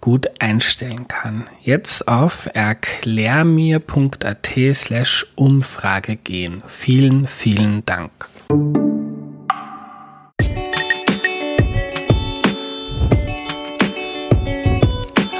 gut 0.00 0.28
einstellen 0.38 1.08
kann. 1.08 1.48
Jetzt 1.62 2.08
auf 2.08 2.48
erklärmir.at 2.52 4.50
slash 4.74 5.26
Umfrage 5.34 6.16
gehen. 6.16 6.62
Vielen, 6.66 7.26
vielen 7.26 7.84
Dank. 7.86 8.10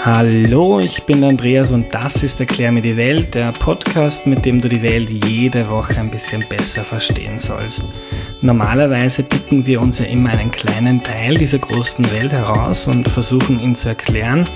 Hallo, 0.02 0.80
ich 0.80 1.02
bin 1.02 1.22
Andreas 1.22 1.72
und 1.72 1.92
das 1.92 2.22
ist 2.22 2.40
Erklär 2.40 2.72
mir 2.72 2.80
die 2.80 2.96
Welt, 2.96 3.34
der 3.34 3.52
Podcast, 3.52 4.26
mit 4.26 4.46
dem 4.46 4.58
du 4.58 4.66
die 4.66 4.80
Welt 4.80 5.10
jede 5.10 5.68
Woche 5.68 6.00
ein 6.00 6.10
bisschen 6.10 6.42
besser 6.48 6.84
verstehen 6.84 7.38
sollst. 7.38 7.84
Normalerweise 8.40 9.22
picken 9.22 9.66
wir 9.66 9.82
uns 9.82 9.98
ja 9.98 10.06
immer 10.06 10.30
einen 10.30 10.50
kleinen 10.50 11.02
Teil 11.02 11.34
dieser 11.34 11.58
großen 11.58 12.10
Welt 12.12 12.32
heraus 12.32 12.86
und 12.86 13.10
versuchen 13.10 13.60
ihn 13.60 13.74
zu 13.74 13.90
erklären. 13.90 14.48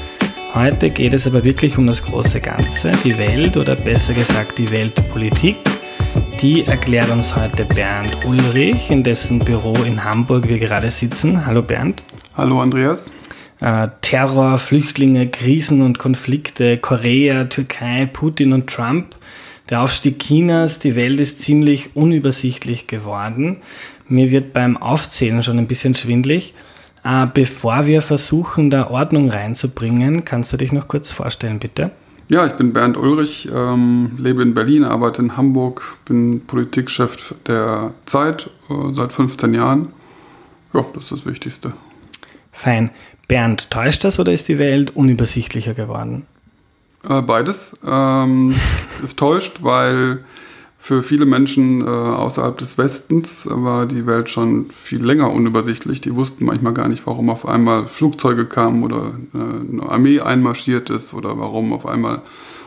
Heute 0.55 0.89
geht 0.89 1.12
es 1.12 1.27
aber 1.27 1.45
wirklich 1.45 1.77
um 1.77 1.86
das 1.86 2.03
große 2.03 2.41
Ganze, 2.41 2.92
die 3.05 3.19
Welt 3.19 3.58
oder 3.58 3.77
besser 3.77 4.14
gesagt 4.14 4.56
die 4.56 4.70
Weltpolitik. 4.70 5.58
Die 6.41 6.64
erklärt 6.64 7.11
uns 7.11 7.36
heute 7.36 7.67
Bernd 7.67 8.25
Ulrich, 8.25 8.91
in 8.91 9.03
dessen 9.03 9.41
Büro 9.41 9.75
in 9.84 10.05
Hamburg 10.05 10.48
wir 10.48 10.58
gerade 10.58 10.91
sitzen. 10.91 11.45
Hallo 11.45 11.61
Bernd. 11.61 12.03
Hallo 12.34 12.62
Andreas. 12.62 13.12
Äh, 13.61 13.89
Terror, 14.01 14.59
Flüchtlinge, 14.59 15.29
Krisen 15.29 15.83
und 15.83 15.99
Konflikte, 15.99 16.79
Korea, 16.79 17.45
Türkei, 17.45 18.07
Putin 18.13 18.53
und 18.53 18.69
Trump. 18.69 19.17
Der 19.71 19.81
Aufstieg 19.81 20.19
Chinas, 20.19 20.79
die 20.79 20.97
Welt 20.97 21.21
ist 21.21 21.41
ziemlich 21.41 21.97
unübersichtlich 21.97 22.87
geworden. 22.87 23.59
Mir 24.09 24.31
wird 24.31 24.53
beim 24.53 24.77
Aufzählen 24.77 25.43
schon 25.43 25.59
ein 25.59 25.67
bisschen 25.67 25.95
schwindlig. 25.95 26.55
Äh, 27.05 27.27
bevor 27.33 27.87
wir 27.87 28.03
versuchen, 28.03 28.71
da 28.71 28.91
Ordnung 28.91 29.31
reinzubringen, 29.31 30.25
kannst 30.25 30.53
du 30.53 30.57
dich 30.57 30.73
noch 30.73 30.89
kurz 30.89 31.11
vorstellen, 31.11 31.59
bitte? 31.59 31.91
Ja, 32.29 32.47
ich 32.47 32.53
bin 32.53 32.73
Bernd 32.73 32.97
Ulrich, 32.97 33.51
ähm, 33.55 34.13
lebe 34.17 34.43
in 34.43 34.55
Berlin, 34.55 34.85
arbeite 34.85 35.21
in 35.21 35.37
Hamburg, 35.37 35.99
bin 36.07 36.41
Politikchef 36.47 37.35
der 37.47 37.93
Zeit 38.07 38.49
äh, 38.71 38.93
seit 38.93 39.13
15 39.13 39.53
Jahren. 39.53 39.89
Ja, 40.73 40.85
das 40.95 41.05
ist 41.05 41.13
das 41.13 41.27
Wichtigste. 41.27 41.75
Fein. 42.51 42.91
Bernd, 43.28 43.70
täuscht 43.70 44.05
das 44.05 44.19
oder 44.19 44.33
ist 44.33 44.48
die 44.48 44.58
Welt 44.58 44.95
unübersichtlicher 44.95 45.74
geworden? 45.74 46.27
Äh, 47.08 47.23
beides. 47.23 47.77
Ähm, 47.86 48.55
es 49.02 49.17
täuscht, 49.17 49.62
weil 49.62 50.24
für 50.79 51.02
viele 51.02 51.24
Menschen 51.24 51.80
äh, 51.80 51.84
außerhalb 51.86 52.58
des 52.58 52.77
Westens 52.77 53.46
war 53.48 53.86
die 53.86 54.07
Welt 54.07 54.29
schon 54.29 54.67
viel 54.70 55.02
länger 55.02 55.33
unübersichtlich. 55.33 56.02
Die 56.02 56.14
wussten 56.14 56.45
manchmal 56.45 56.74
gar 56.74 56.89
nicht, 56.89 57.07
warum 57.07 57.30
auf 57.30 57.48
einmal 57.48 57.86
Flugzeuge 57.86 58.45
kamen 58.45 58.83
oder 58.83 59.14
äh, 59.33 59.39
eine 59.39 59.83
Armee 59.89 60.20
einmarschiert 60.20 60.90
ist 60.90 61.14
oder 61.14 61.39
warum 61.39 61.73
auf 61.73 61.86
einmal 61.86 62.23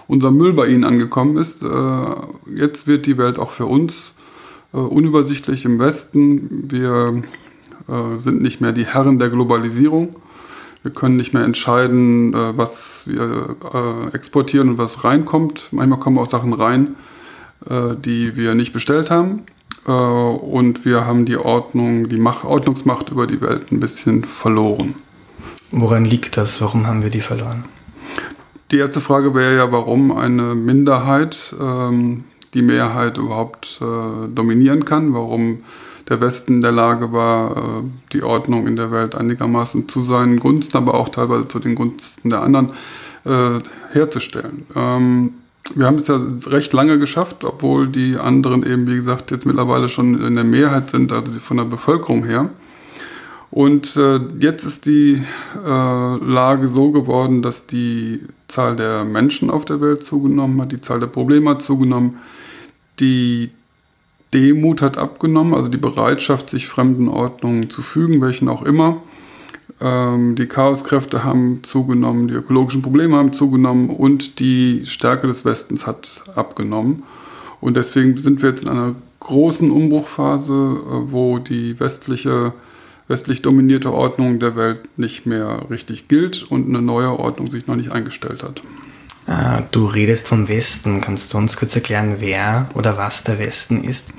unser 0.08 0.32
Müll 0.32 0.54
bei 0.54 0.68
ihnen 0.68 0.84
angekommen 0.84 1.38
ist. 1.38 1.62
Äh, 1.62 2.56
jetzt 2.56 2.88
wird 2.88 3.06
die 3.06 3.20
Welt 3.20 3.38
auch 3.38 3.52
für 3.52 3.68
uns 3.68 4.14
äh, 4.74 4.78
unübersichtlich 4.78 5.66
im 5.66 5.78
Westen. 5.78 6.66
Wir 6.72 7.22
äh, 7.88 8.18
sind 8.18 8.42
nicht 8.42 8.62
mehr 8.62 8.72
die 8.72 8.86
Herren 8.86 9.20
der 9.20 9.30
Globalisierung 9.30 10.16
wir 10.88 10.94
können 10.94 11.18
nicht 11.18 11.34
mehr 11.34 11.44
entscheiden, 11.44 12.34
äh, 12.34 12.58
was 12.58 13.04
wir 13.08 13.58
äh, 13.74 14.16
exportieren 14.16 14.70
und 14.70 14.78
was 14.78 15.04
reinkommt. 15.04 15.68
Manchmal 15.72 16.00
kommen 16.00 16.18
auch 16.18 16.30
Sachen 16.30 16.54
rein, 16.54 16.96
äh, 17.70 17.94
die 17.98 18.38
wir 18.38 18.56
nicht 18.56 18.72
bestellt 18.72 19.12
haben. 19.12 19.44
Und 19.86 20.84
wir 20.84 21.06
haben 21.06 21.24
die 21.24 21.38
Ordnung, 21.38 22.10
die 22.10 22.18
Macht, 22.18 22.44
Ordnungsmacht 22.44 23.10
über 23.10 23.26
die 23.26 23.40
Welt 23.40 23.72
ein 23.72 23.80
bisschen 23.80 24.26
verloren. 24.26 24.96
Woran 25.72 26.04
liegt 26.04 26.36
das? 26.36 26.60
Warum 26.60 26.88
haben 26.88 27.04
wir 27.04 27.10
die 27.10 27.22
verloren? 27.22 27.64
Die 28.72 28.80
erste 28.80 29.00
Frage 29.00 29.34
wäre 29.34 29.56
ja, 29.56 29.72
warum 29.72 30.12
eine 30.12 30.56
Minderheit 30.56 31.56
ähm, 31.58 32.26
die 32.54 32.64
Mehrheit 32.64 33.18
überhaupt 33.18 33.80
dominieren 33.80 34.84
kann, 34.84 35.14
warum 35.14 35.60
der 36.10 36.22
Westen 36.22 36.56
in 36.56 36.62
der 36.62 36.72
Lage 36.72 37.12
war, 37.12 37.58
äh, 37.58 37.84
die 38.14 38.24
Ordnung 38.24 38.68
in 38.68 38.76
der 38.76 38.92
Welt 38.92 39.16
einigermaßen 39.16 39.88
zu 39.90 40.02
seinen 40.02 40.40
Gunsten, 40.40 40.78
aber 40.78 40.94
auch 40.94 41.10
teilweise 41.10 41.48
zu 41.48 41.60
den 41.60 41.76
Gunsten 41.76 42.30
der 42.30 42.42
anderen 42.42 42.72
äh, 43.26 43.60
herzustellen. 43.92 44.66
Ähm, 44.76 45.34
wir 45.76 45.86
haben 45.86 45.98
es 45.98 46.08
ja 46.08 46.18
recht 46.46 46.72
lange 46.72 46.98
geschafft, 46.98 47.44
obwohl 47.44 47.90
die 47.90 48.16
anderen 48.16 48.66
eben, 48.66 48.88
wie 48.88 48.96
gesagt, 48.96 49.32
jetzt 49.32 49.46
mittlerweile 49.46 49.90
schon 49.90 50.22
in 50.24 50.36
der 50.36 50.46
Mehrheit 50.46 50.92
sind, 50.92 51.12
also 51.12 51.34
von 51.34 51.58
der 51.58 51.66
Bevölkerung 51.66 52.24
her. 52.24 52.50
Und 53.52 53.98
äh, 53.98 54.20
jetzt 54.40 54.64
ist 54.64 54.86
die 54.86 55.22
Lage 55.66 56.68
so 56.68 56.92
geworden, 56.92 57.42
dass 57.42 57.66
die 57.66 58.22
Zahl 58.48 58.76
der 58.78 59.04
Menschen 59.04 59.50
auf 59.50 59.66
der 59.66 59.82
Welt 59.82 60.04
zugenommen 60.04 60.62
hat, 60.62 60.72
die 60.72 60.82
Zahl 60.82 61.00
der 61.00 61.08
Probleme 61.08 61.50
hat 61.50 61.62
zugenommen, 61.62 62.18
die 63.00 63.50
Demut 64.34 64.82
hat 64.82 64.98
abgenommen, 64.98 65.54
also 65.54 65.70
die 65.70 65.78
Bereitschaft, 65.78 66.50
sich 66.50 66.68
fremden 66.68 67.08
Ordnungen 67.08 67.70
zu 67.70 67.82
fügen, 67.82 68.22
welchen 68.22 68.50
auch 68.50 68.64
immer. 68.64 69.02
Ähm, 69.80 70.36
die 70.36 70.48
Chaoskräfte 70.48 71.24
haben 71.24 71.60
zugenommen, 71.64 72.28
die 72.28 72.34
ökologischen 72.34 72.82
Probleme 72.82 73.16
haben 73.16 73.34
zugenommen 73.34 73.90
und 73.90 74.40
die 74.40 74.86
Stärke 74.86 75.28
des 75.28 75.46
Westens 75.46 75.86
hat 75.86 76.24
abgenommen. 76.36 77.04
Und 77.62 77.78
deswegen 77.78 78.18
sind 78.18 78.42
wir 78.42 78.50
jetzt 78.50 78.64
in 78.64 78.70
einer 78.70 78.96
großen 79.20 79.70
Umbruchphase, 79.70 80.52
äh, 80.52 81.12
wo 81.12 81.40
die 81.40 81.80
westliche, 81.80 82.54
westlich 83.08 83.42
dominierte 83.42 83.94
Ordnung 83.94 84.40
der 84.40 84.56
Welt 84.56 84.82
nicht 84.98 85.26
mehr 85.26 85.66
richtig 85.70 86.08
gilt 86.08 86.44
und 86.44 86.68
eine 86.68 86.82
neue 86.82 87.18
Ordnung 87.18 87.50
sich 87.50 87.68
noch 87.68 87.76
nicht 87.76 87.92
eingestellt 87.92 88.44
hat. 88.44 88.62
Ah, 89.28 89.64
du 89.72 89.86
redest 89.86 90.28
vom 90.28 90.48
Westen. 90.48 91.02
Kannst 91.02 91.34
du 91.34 91.38
uns 91.38 91.58
kurz 91.58 91.76
erklären, 91.76 92.16
wer 92.20 92.70
oder 92.74 92.98
was 92.98 93.24
der 93.24 93.40
Westen 93.40 93.84
ist? 93.84 94.14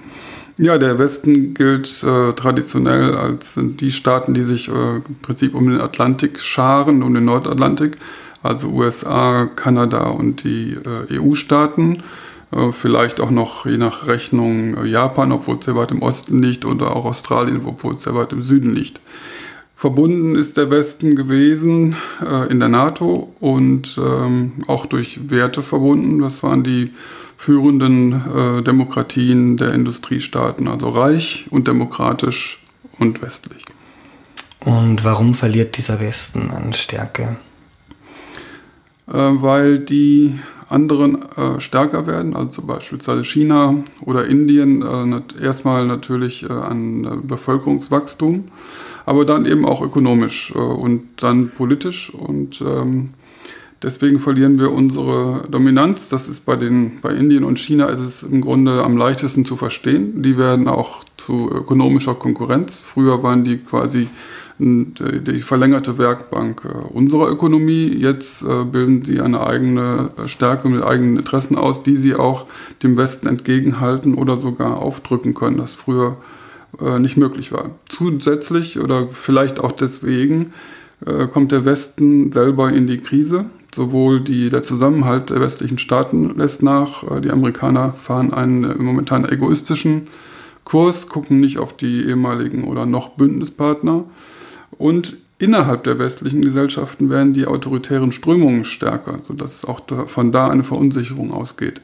Ja, 0.58 0.76
der 0.76 0.98
Westen 0.98 1.54
gilt 1.54 2.02
äh, 2.02 2.32
traditionell 2.34 3.14
als 3.14 3.54
sind 3.54 3.80
die 3.80 3.90
Staaten, 3.90 4.34
die 4.34 4.42
sich 4.42 4.68
äh, 4.68 4.96
im 4.96 5.16
Prinzip 5.22 5.54
um 5.54 5.70
den 5.70 5.80
Atlantik 5.80 6.40
scharen, 6.40 7.02
um 7.02 7.14
den 7.14 7.24
Nordatlantik, 7.24 7.96
also 8.42 8.68
USA, 8.68 9.46
Kanada 9.46 10.08
und 10.08 10.44
die 10.44 10.72
äh, 11.10 11.18
EU-Staaten. 11.18 12.02
Äh, 12.50 12.72
vielleicht 12.72 13.20
auch 13.20 13.30
noch 13.30 13.66
je 13.66 13.78
nach 13.78 14.06
Rechnung 14.06 14.76
äh, 14.76 14.86
Japan, 14.86 15.32
obwohl 15.32 15.58
es 15.58 15.64
sehr 15.64 15.76
weit 15.76 15.90
im 15.90 16.02
Osten 16.02 16.42
liegt, 16.42 16.64
oder 16.64 16.94
auch 16.96 17.04
Australien, 17.04 17.60
obwohl 17.64 17.94
es 17.94 18.02
sehr 18.02 18.14
weit 18.14 18.32
im 18.32 18.42
Süden 18.42 18.74
liegt. 18.74 19.00
Verbunden 19.78 20.34
ist 20.34 20.56
der 20.56 20.72
Westen 20.72 21.14
gewesen 21.14 21.94
äh, 22.20 22.50
in 22.50 22.58
der 22.58 22.68
NATO 22.68 23.32
und 23.38 23.96
ähm, 23.96 24.64
auch 24.66 24.86
durch 24.86 25.30
Werte 25.30 25.62
verbunden. 25.62 26.18
Das 26.18 26.42
waren 26.42 26.64
die 26.64 26.90
führenden 27.36 28.12
äh, 28.12 28.62
Demokratien 28.64 29.56
der 29.56 29.74
Industriestaaten, 29.74 30.66
also 30.66 30.88
reich 30.88 31.46
und 31.50 31.68
demokratisch 31.68 32.60
und 32.98 33.22
westlich. 33.22 33.64
Und 34.58 35.04
warum 35.04 35.34
verliert 35.34 35.76
dieser 35.76 36.00
Westen 36.00 36.50
an 36.50 36.72
Stärke? 36.72 37.36
Äh, 39.06 39.12
weil 39.12 39.78
die 39.78 40.40
anderen 40.68 41.18
äh, 41.36 41.60
stärker 41.60 42.06
werden, 42.06 42.36
also 42.36 42.62
beispielsweise 42.62 43.24
China 43.24 43.76
oder 44.04 44.26
Indien, 44.26 44.82
äh, 44.82 45.44
erstmal 45.44 45.86
natürlich 45.86 46.48
äh, 46.48 46.52
an 46.52 47.04
äh, 47.04 47.16
Bevölkerungswachstum 47.22 48.44
aber 49.08 49.24
dann 49.24 49.46
eben 49.46 49.64
auch 49.64 49.80
ökonomisch 49.80 50.52
äh, 50.54 50.58
und 50.58 51.22
dann 51.22 51.50
politisch. 51.50 52.12
Und 52.12 52.60
ähm, 52.60 53.10
Deswegen 53.80 54.18
verlieren 54.18 54.58
wir 54.58 54.72
unsere 54.72 55.46
Dominanz. 55.48 56.08
Das 56.08 56.28
ist 56.28 56.44
bei, 56.44 56.56
den, 56.56 57.00
bei 57.00 57.10
Indien 57.10 57.44
und 57.44 57.60
China 57.60 57.86
ist 57.86 58.00
es 58.00 58.24
im 58.24 58.40
Grunde 58.40 58.82
am 58.82 58.96
leichtesten 58.96 59.44
zu 59.44 59.56
verstehen. 59.56 60.20
Die 60.20 60.36
werden 60.36 60.66
auch 60.66 61.04
zu 61.16 61.48
ökonomischer 61.48 62.16
Konkurrenz. 62.16 62.74
Früher 62.74 63.22
waren 63.22 63.44
die 63.44 63.58
quasi 63.58 64.08
die 64.60 65.38
verlängerte 65.38 65.98
Werkbank 65.98 66.62
äh, 66.64 66.68
unserer 66.92 67.30
Ökonomie. 67.30 67.88
Jetzt 67.88 68.42
äh, 68.42 68.64
bilden 68.64 69.04
sie 69.04 69.20
eine 69.20 69.46
eigene 69.46 70.10
Stärke 70.26 70.68
mit 70.68 70.82
eigenen 70.82 71.16
Interessen 71.16 71.56
aus, 71.56 71.84
die 71.84 71.94
sie 71.94 72.16
auch 72.16 72.46
dem 72.82 72.96
Westen 72.96 73.28
entgegenhalten 73.28 74.14
oder 74.14 74.36
sogar 74.36 74.78
aufdrücken 74.78 75.34
können, 75.34 75.58
das 75.58 75.72
früher 75.72 76.16
äh, 76.80 76.98
nicht 76.98 77.16
möglich 77.16 77.52
war. 77.52 77.70
Zusätzlich 77.88 78.80
oder 78.80 79.08
vielleicht 79.08 79.60
auch 79.60 79.72
deswegen 79.72 80.52
kommt 81.32 81.52
der 81.52 81.64
Westen 81.64 82.32
selber 82.32 82.72
in 82.72 82.88
die 82.88 82.98
Krise. 82.98 83.44
Sowohl 83.72 84.20
die, 84.20 84.50
der 84.50 84.64
Zusammenhalt 84.64 85.30
der 85.30 85.40
westlichen 85.40 85.78
Staaten 85.78 86.36
lässt 86.36 86.64
nach. 86.64 87.20
Die 87.20 87.30
Amerikaner 87.30 87.92
fahren 87.92 88.34
einen 88.34 88.82
momentan 88.82 89.24
egoistischen 89.24 90.08
Kurs, 90.64 91.08
gucken 91.08 91.38
nicht 91.38 91.58
auf 91.58 91.72
die 91.72 92.04
ehemaligen 92.04 92.64
oder 92.64 92.84
noch 92.84 93.10
Bündnispartner. 93.10 94.06
Und 94.70 95.16
innerhalb 95.38 95.84
der 95.84 95.98
westlichen 95.98 96.42
Gesellschaften 96.42 97.10
werden 97.10 97.32
die 97.32 97.46
autoritären 97.46 98.12
Strömungen 98.12 98.64
stärker, 98.64 99.20
sodass 99.26 99.64
auch 99.64 99.80
da, 99.80 100.06
von 100.06 100.32
da 100.32 100.48
eine 100.48 100.64
Verunsicherung 100.64 101.32
ausgeht. 101.32 101.80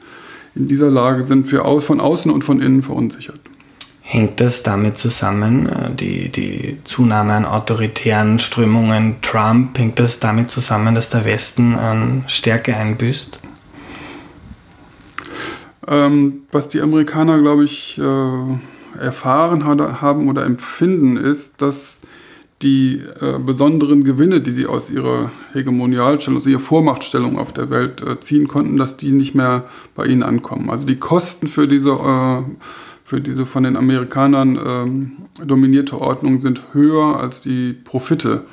In 0.55 0.67
dieser 0.67 0.89
Lage 0.89 1.23
sind 1.23 1.51
wir 1.51 1.65
von 1.81 1.99
außen 1.99 2.31
und 2.31 2.43
von 2.43 2.61
innen 2.61 2.83
verunsichert. 2.83 3.39
Hängt 4.01 4.39
das 4.39 4.61
damit 4.61 4.99
zusammen, 4.99 5.67
äh, 5.67 5.89
die, 5.95 6.29
die 6.29 6.77
Zunahme 6.83 7.33
an 7.33 7.45
autoritären 7.45 8.37
Strömungen 8.37 9.15
Trump, 9.23 9.77
hängt 9.79 9.99
das 9.99 10.19
damit 10.19 10.51
zusammen, 10.51 10.93
dass 10.93 11.09
der 11.09 11.25
Westen 11.25 11.75
an 11.75 12.23
Stärke 12.27 12.75
einbüßt? 12.75 13.39
Ähm, 15.87 16.43
was 16.51 16.67
die 16.67 16.81
Amerikaner, 16.81 17.41
glaube 17.41 17.63
ich, 17.63 17.97
äh, 17.97 18.99
erfahren 18.99 19.65
haben 19.65 20.29
oder 20.29 20.45
empfinden, 20.45 21.17
ist, 21.17 21.61
dass 21.61 22.01
die 22.61 23.01
äh, 23.19 23.37
besonderen 23.37 24.03
Gewinne, 24.03 24.39
die 24.39 24.51
sie 24.51 24.65
aus 24.65 24.89
ihrer 24.89 25.31
Hegemonialstellung, 25.53 26.39
aus 26.39 26.47
ihrer 26.47 26.59
Vormachtstellung 26.59 27.37
auf 27.37 27.51
der 27.51 27.69
Welt 27.69 28.01
äh, 28.01 28.19
ziehen 28.19 28.47
konnten, 28.47 28.77
dass 28.77 28.95
die 28.95 29.11
nicht 29.11 29.35
mehr 29.35 29.65
bei 29.93 30.05
ihnen 30.05 30.23
ankommen. 30.23 30.69
Also 30.69 30.87
die 30.87 30.95
Kosten 30.95 31.47
für 31.47 31.67
diese, 31.67 31.89
äh, 31.89 32.43
für 33.03 33.19
diese 33.19 33.45
von 33.45 33.63
den 33.63 33.75
Amerikanern 33.75 34.59
ähm, 34.65 35.11
dominierte 35.45 35.99
Ordnung 35.99 36.39
sind 36.39 36.63
höher 36.73 37.19
als 37.19 37.41
die 37.41 37.73
Profite. 37.73 38.45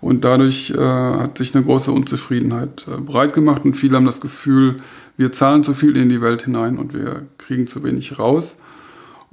Und 0.00 0.24
dadurch 0.24 0.70
äh, 0.70 0.78
hat 0.78 1.38
sich 1.38 1.54
eine 1.54 1.64
große 1.64 1.92
Unzufriedenheit 1.92 2.86
äh, 2.88 3.00
breit 3.00 3.34
gemacht 3.34 3.64
und 3.64 3.74
viele 3.74 3.96
haben 3.96 4.06
das 4.06 4.20
Gefühl, 4.20 4.80
wir 5.16 5.30
zahlen 5.30 5.62
zu 5.62 5.74
viel 5.74 5.96
in 5.96 6.08
die 6.08 6.20
Welt 6.20 6.42
hinein 6.42 6.78
und 6.78 6.94
wir 6.94 7.26
kriegen 7.38 7.66
zu 7.66 7.84
wenig 7.84 8.18
raus. 8.18 8.56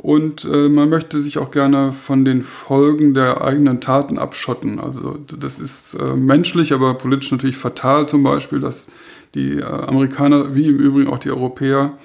Und 0.01 0.45
äh, 0.45 0.69
man 0.69 0.89
möchte 0.89 1.21
sich 1.21 1.39
auch 1.39 1.51
gerne 1.51 1.91
von 1.91 2.23
den 2.23 2.41
Folgen 2.41 3.13
der 3.13 3.43
eigenen 3.43 3.81
Taten 3.81 4.17
abschotten. 4.17 4.79
Also 4.79 5.17
das 5.37 5.59
ist 5.59 5.93
äh, 5.95 6.15
menschlich, 6.15 6.71
aber 6.71 6.93
politisch 6.93 7.33
natürlich 7.33 7.57
fatal 7.57 8.07
zum 8.07 8.23
Beispiel, 8.23 8.61
dass 8.61 8.87
die 9.35 9.57
äh, 9.57 9.63
Amerikaner, 9.63 10.55
wie 10.55 10.67
im 10.67 10.77
Übrigen 10.77 11.09
auch 11.09 11.17
die 11.17 11.31
Europäer, 11.31 11.97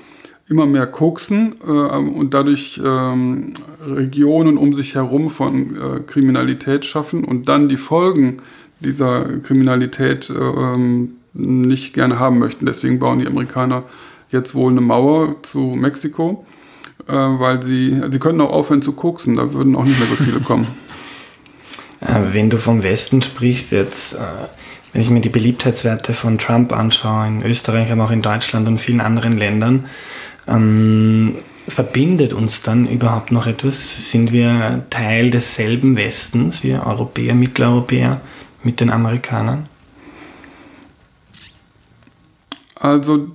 immer 0.49 0.67
mehr 0.67 0.89
koksen 0.89 1.55
äh, 1.65 1.71
und 1.71 2.35
dadurch 2.35 2.81
ähm, 2.85 3.55
Regionen 3.87 4.59
um 4.59 4.75
sich 4.75 4.97
herum 4.97 5.31
von 5.31 5.77
äh, 5.77 6.01
Kriminalität 6.01 6.85
schaffen 6.85 7.23
und 7.23 7.49
dann 7.49 7.69
die 7.69 7.77
Folgen 7.77 8.39
dieser 8.81 9.25
Kriminalität 9.39 10.31
äh, 10.31 10.35
ähm, 10.35 11.13
nicht 11.33 11.95
gerne 11.95 12.19
haben 12.19 12.41
möchten. 12.41 12.67
Deswegen 12.67 12.99
bauen 12.99 13.21
die 13.21 13.29
Amerikaner 13.29 13.85
jetzt 14.31 14.57
wohl 14.57 14.73
eine 14.73 14.81
Mauer 14.81 15.37
zu 15.43 15.61
Mexiko 15.61 16.45
weil 17.07 17.63
sie, 17.63 18.01
sie 18.11 18.19
könnten 18.19 18.41
auch 18.41 18.51
aufhören 18.51 18.83
zu 18.83 18.93
koksen, 18.93 19.37
da 19.37 19.53
würden 19.53 19.77
auch 19.77 19.85
nicht 19.85 19.99
mehr 19.99 20.09
so 20.09 20.17
viele 20.17 20.41
kommen. 20.43 20.67
Äh, 22.01 22.33
wenn 22.33 22.51
du 22.51 22.59
vom 22.59 22.83
Westen 22.83 23.23
sprichst, 23.23 23.73
jetzt, 23.73 24.15
äh, 24.15 24.19
wenn 24.93 25.03
ich 25.03 25.11
mir 25.11 25.21
die 25.21 25.29
Beliebtheitswerte 25.29 26.15
von 26.15 26.39
Trump 26.39 26.73
anschaue, 26.73 27.27
in 27.27 27.43
Österreich, 27.43 27.91
aber 27.91 28.05
auch 28.05 28.11
in 28.11 28.23
Deutschland 28.23 28.69
und 28.69 28.79
vielen 28.79 29.01
anderen 29.01 29.37
Ländern, 29.37 29.87
ähm, 30.47 31.37
verbindet 31.67 32.33
uns 32.33 32.63
dann 32.63 32.87
überhaupt 32.87 33.33
noch 33.33 33.47
etwas? 33.47 34.11
Sind 34.11 34.33
wir 34.33 34.85
Teil 34.91 35.31
desselben 35.31 35.97
Westens, 35.97 36.63
wir 36.63 36.87
Europäer, 36.87 37.35
Mitteleuropäer, 37.35 38.21
mit 38.63 38.81
den 38.81 38.91
Amerikanern? 38.91 39.69
Also 42.75 43.29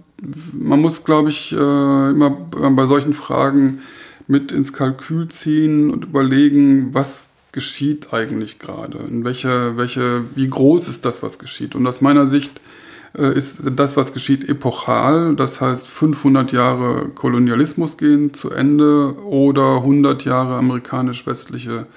man 0.53 0.81
muss, 0.81 1.03
glaube 1.03 1.29
ich, 1.29 1.51
äh, 1.51 1.55
immer 1.55 2.29
bei 2.29 2.85
solchen 2.85 3.13
Fragen 3.13 3.79
mit 4.27 4.51
ins 4.51 4.73
Kalkül 4.73 5.27
ziehen 5.29 5.89
und 5.89 6.05
überlegen, 6.05 6.93
was 6.93 7.31
geschieht 7.51 8.13
eigentlich 8.13 8.59
gerade? 8.59 8.99
In 8.99 9.23
welche, 9.23 9.75
welche, 9.75 10.23
wie 10.35 10.47
groß 10.47 10.87
ist 10.87 11.05
das, 11.05 11.23
was 11.23 11.39
geschieht? 11.39 11.75
Und 11.75 11.87
aus 11.87 12.01
meiner 12.01 12.27
Sicht 12.27 12.61
äh, 13.17 13.35
ist 13.35 13.61
das, 13.75 13.97
was 13.97 14.13
geschieht, 14.13 14.47
epochal. 14.47 15.35
Das 15.35 15.61
heißt, 15.61 15.87
500 15.87 16.51
Jahre 16.51 17.09
Kolonialismus 17.09 17.97
gehen 17.97 18.33
zu 18.33 18.51
Ende 18.51 19.15
oder 19.23 19.77
100 19.77 20.25
Jahre 20.25 20.55
amerikanisch-westliche 20.57 21.87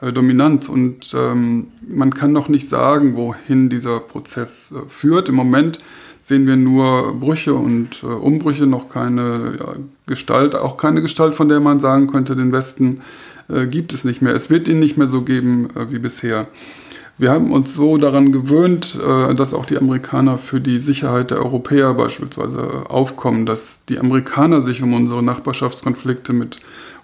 äh, 0.00 0.12
Dominanz. 0.12 0.68
Und 0.68 1.14
ähm, 1.14 1.68
man 1.86 2.12
kann 2.12 2.32
noch 2.32 2.48
nicht 2.48 2.68
sagen, 2.68 3.14
wohin 3.14 3.68
dieser 3.68 4.00
Prozess 4.00 4.74
führt. 4.88 5.28
Im 5.28 5.36
Moment 5.36 5.78
sehen 6.26 6.48
wir 6.48 6.56
nur 6.56 7.14
Brüche 7.20 7.54
und 7.54 8.02
äh, 8.02 8.06
Umbrüche, 8.06 8.66
noch 8.66 8.88
keine 8.88 9.54
ja, 9.60 9.74
Gestalt, 10.06 10.56
auch 10.56 10.76
keine 10.76 11.00
Gestalt, 11.00 11.36
von 11.36 11.48
der 11.48 11.60
man 11.60 11.78
sagen 11.78 12.08
könnte, 12.08 12.34
den 12.34 12.50
Westen 12.50 13.02
äh, 13.48 13.68
gibt 13.68 13.92
es 13.92 14.02
nicht 14.02 14.22
mehr. 14.22 14.34
Es 14.34 14.50
wird 14.50 14.66
ihn 14.66 14.80
nicht 14.80 14.96
mehr 14.96 15.06
so 15.06 15.22
geben 15.22 15.68
äh, 15.76 15.92
wie 15.92 16.00
bisher. 16.00 16.48
Wir 17.16 17.30
haben 17.30 17.52
uns 17.52 17.74
so 17.74 17.96
daran 17.96 18.32
gewöhnt, 18.32 18.98
äh, 19.00 19.36
dass 19.36 19.54
auch 19.54 19.66
die 19.66 19.78
Amerikaner 19.78 20.36
für 20.36 20.60
die 20.60 20.80
Sicherheit 20.80 21.30
der 21.30 21.38
Europäer 21.44 21.94
beispielsweise 21.94 22.90
aufkommen, 22.90 23.46
dass 23.46 23.84
die 23.84 24.00
Amerikaner 24.00 24.62
sich 24.62 24.82
um 24.82 24.94
unsere 24.94 25.22
Nachbarschaftskonflikte 25.22 26.32
mit 26.32 26.58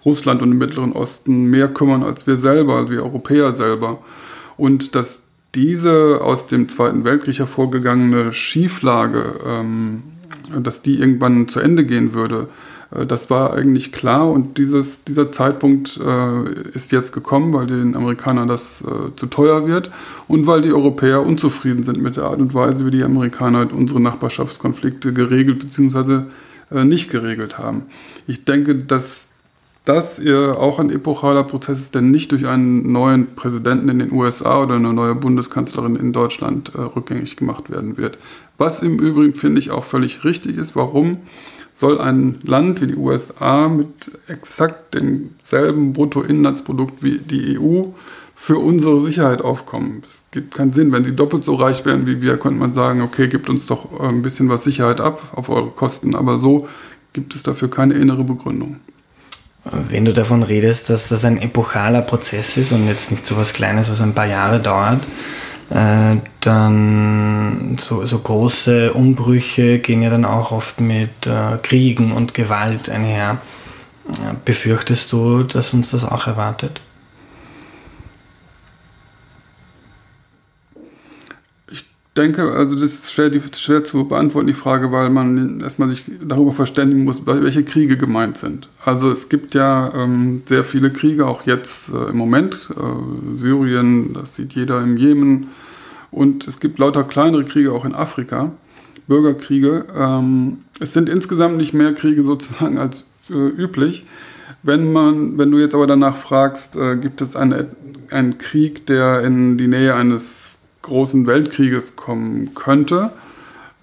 Russland 0.05 0.43
und 0.43 0.51
dem 0.51 0.59
Mittleren 0.59 0.95
Osten 0.95 1.45
mehr 1.45 1.69
kümmern 1.69 2.03
als 2.03 2.27
wir 2.27 2.37
selber, 2.37 2.75
als 2.75 2.91
wir 2.91 3.05
Europäer 3.05 3.53
selber. 3.53 4.01
Und 4.57 4.97
dass 4.97 5.23
diese 5.55 6.21
aus 6.23 6.47
dem 6.47 6.69
Zweiten 6.69 7.05
Weltkrieg 7.05 7.39
hervorgegangene 7.39 8.33
Schieflage, 8.33 9.41
ähm, 9.47 10.03
dass 10.59 10.83
die 10.83 10.99
irgendwann 10.99 11.49
zu 11.49 11.61
Ende 11.61 11.85
gehen 11.85 12.15
würde, 12.15 12.49
äh, 12.93 13.07
das 13.07 13.31
war 13.31 13.53
eigentlich 13.55 13.93
klar 13.93 14.31
und 14.31 14.59
dieses, 14.59 15.05
dieser 15.05 15.33
Zeitpunkt 15.33 15.99
äh, 15.99 16.53
ist 16.75 16.93
jetzt 16.93 17.13
gekommen, 17.13 17.53
weil 17.53 17.67
den 17.67 17.97
Amerikanern 17.97 18.49
das 18.49 18.83
äh, 18.83 19.15
zu 19.17 19.27
teuer 19.27 19.67
wird 19.67 19.91
und 20.29 20.47
weil 20.47 20.63
die 20.63 20.73
Europäer 20.73 21.25
unzufrieden 21.25 21.83
sind 21.83 22.01
mit 22.01 22.17
der 22.17 22.25
Art 22.25 22.41
und 22.41 22.55
Weise, 22.55 22.87
wie 22.87 22.91
die 22.91 23.05
Amerikaner 23.05 23.69
unsere 23.73 24.01
Nachbarschaftskonflikte 24.01 25.13
geregelt 25.13 25.59
bzw. 25.61 26.23
Äh, 26.71 26.85
nicht 26.85 27.11
geregelt 27.11 27.59
haben. 27.59 27.83
Ich 28.27 28.45
denke, 28.45 28.75
dass 28.75 29.29
das 29.85 30.21
auch 30.25 30.79
ein 30.79 30.91
epochaler 30.91 31.43
Prozess 31.43 31.81
ist, 31.81 31.95
der 31.95 32.03
nicht 32.03 32.31
durch 32.31 32.47
einen 32.47 32.93
neuen 32.93 33.35
Präsidenten 33.35 33.89
in 33.89 33.99
den 33.99 34.13
USA 34.13 34.63
oder 34.63 34.77
eine 34.77 34.93
neue 34.93 35.17
Bundeskanzlerin 35.17 35.97
in 35.97 36.13
Deutschland 36.13 36.73
äh, 36.75 36.81
rückgängig 36.81 37.37
gemacht 37.37 37.69
werden 37.69 37.97
wird. 37.97 38.19
Was 38.59 38.83
im 38.83 38.99
Übrigen, 39.01 39.35
finde 39.35 39.59
ich, 39.59 39.73
auch 39.73 39.85
völlig 39.85 40.25
richtig 40.25 40.57
ist. 40.57 40.77
Warum 40.77 41.19
soll 41.75 42.01
ein 42.01 42.39
Land 42.45 42.81
wie 42.81 42.87
die 42.87 42.97
USA 42.97 43.69
mit 43.69 44.13
exakt 44.29 44.95
demselben 44.95 45.93
Bruttoinlandsprodukt 45.93 47.03
wie 47.03 47.19
die 47.19 47.59
EU 47.59 47.87
für 48.37 48.59
unsere 48.59 49.03
Sicherheit 49.05 49.43
aufkommen? 49.43 50.03
Es 50.09 50.27
gibt 50.31 50.55
keinen 50.55 50.73
Sinn. 50.73 50.93
Wenn 50.93 51.03
sie 51.03 51.17
doppelt 51.17 51.43
so 51.43 51.57
reich 51.57 51.85
wären 51.85 52.07
wie 52.07 52.23
wir, 52.23 52.37
könnte 52.37 52.61
man 52.61 52.73
sagen, 52.73 53.03
okay, 53.03 53.27
gebt 53.27 53.49
uns 53.49 53.67
doch 53.67 54.01
äh, 54.01 54.07
ein 54.07 54.23
bisschen 54.23 54.49
was 54.49 54.63
Sicherheit 54.63 55.01
ab 55.01 55.33
auf 55.35 55.49
eure 55.49 55.71
Kosten. 55.71 56.15
Aber 56.15 56.39
so 56.39 56.69
gibt 57.13 57.35
es 57.35 57.43
dafür 57.43 57.69
keine 57.69 57.95
innere 57.95 58.23
Begründung. 58.23 58.77
Wenn 59.65 60.05
du 60.05 60.13
davon 60.13 60.43
redest, 60.43 60.91
dass 60.91 61.09
das 61.09 61.25
ein 61.25 61.41
epochaler 61.41 62.03
Prozess 62.03 62.57
ist 62.57 62.73
und 62.73 62.89
jetzt 62.89 63.11
nicht 63.11 63.27
so 63.27 63.37
was 63.37 63.53
Kleines, 63.53 63.91
was 63.91 64.01
ein 64.01 64.15
paar 64.15 64.27
Jahre 64.27 64.59
dauert, 64.59 65.05
äh, 65.71 66.17
dann 66.41 67.77
so, 67.81 68.05
so 68.05 68.19
große 68.19 68.93
Umbrüche 68.93 69.79
gehen 69.79 70.03
ja 70.03 70.11
dann 70.11 70.25
auch 70.25 70.51
oft 70.51 70.81
mit 70.81 71.27
äh, 71.27 71.59
Kriegen 71.63 72.13
und 72.13 72.35
Gewalt 72.35 72.91
einher. 72.91 73.39
Befürchtest 74.45 75.13
du, 75.13 75.45
dass 75.45 75.73
uns 75.73 75.91
das 75.91 76.05
auch 76.05 76.27
erwartet? 76.27 76.81
Denke, 82.17 82.53
also 82.53 82.75
das 82.75 82.93
ist 82.93 83.13
schwer, 83.13 83.31
die, 83.31 83.41
schwer 83.55 83.85
zu 83.85 84.05
beantworten, 84.05 84.47
die 84.47 84.53
Frage, 84.53 84.93
weil 84.93 85.11
man 85.11 85.61
erstmal 85.61 85.89
sich 85.89 86.05
darüber 86.23 86.53
verständigen 86.53 87.05
muss, 87.05 87.27
welche 87.27 87.65
Kriege 87.65 87.97
gemeint 87.97 88.37
sind. 88.37 88.69
Also 88.85 89.11
es 89.11 89.29
gibt 89.29 89.55
ja 89.55 89.93
ähm, 89.95 90.43
sehr 90.45 90.65
viele 90.65 90.91
Kriege, 90.91 91.27
auch 91.27 91.47
jetzt 91.47 91.89
äh, 91.89 92.11
im 92.11 92.17
Moment. 92.17 92.71
Äh, 92.71 93.37
Syrien, 93.37 94.13
das 94.13 94.35
sieht 94.35 94.53
jeder 94.53 94.83
im 94.83 94.97
Jemen 94.97 95.49
Und 96.11 96.47
es 96.47 96.61
gibt 96.61 96.79
lauter 96.79 97.05
kleinere 97.05 97.45
Kriege 97.45 97.73
auch 97.73 97.87
in 97.87 97.95
Afrika, 97.95 98.53
Bürgerkriege. 99.09 99.87
Ähm, 99.97 100.59
es 100.81 100.93
sind 100.93 101.09
insgesamt 101.09 101.57
nicht 101.57 101.73
mehr 101.73 101.95
Kriege 101.95 102.23
sozusagen 102.23 102.77
als 102.77 103.05
äh, 103.31 103.35
üblich. 103.35 104.07
Wenn, 104.63 104.93
man, 104.93 105.39
wenn 105.39 105.51
du 105.51 105.59
jetzt 105.59 105.75
aber 105.75 105.87
danach 105.87 106.17
fragst, 106.17 106.77
äh, 106.77 106.97
gibt 106.97 107.23
es 107.23 107.35
eine, 107.35 107.69
einen 108.11 108.37
Krieg, 108.37 108.87
der 108.87 109.23
in 109.23 109.57
die 109.57 109.67
Nähe 109.67 109.95
eines 109.95 110.62
großen 110.83 111.27
Weltkrieges 111.27 111.97
kommen 111.97 112.55
könnte, 112.55 113.13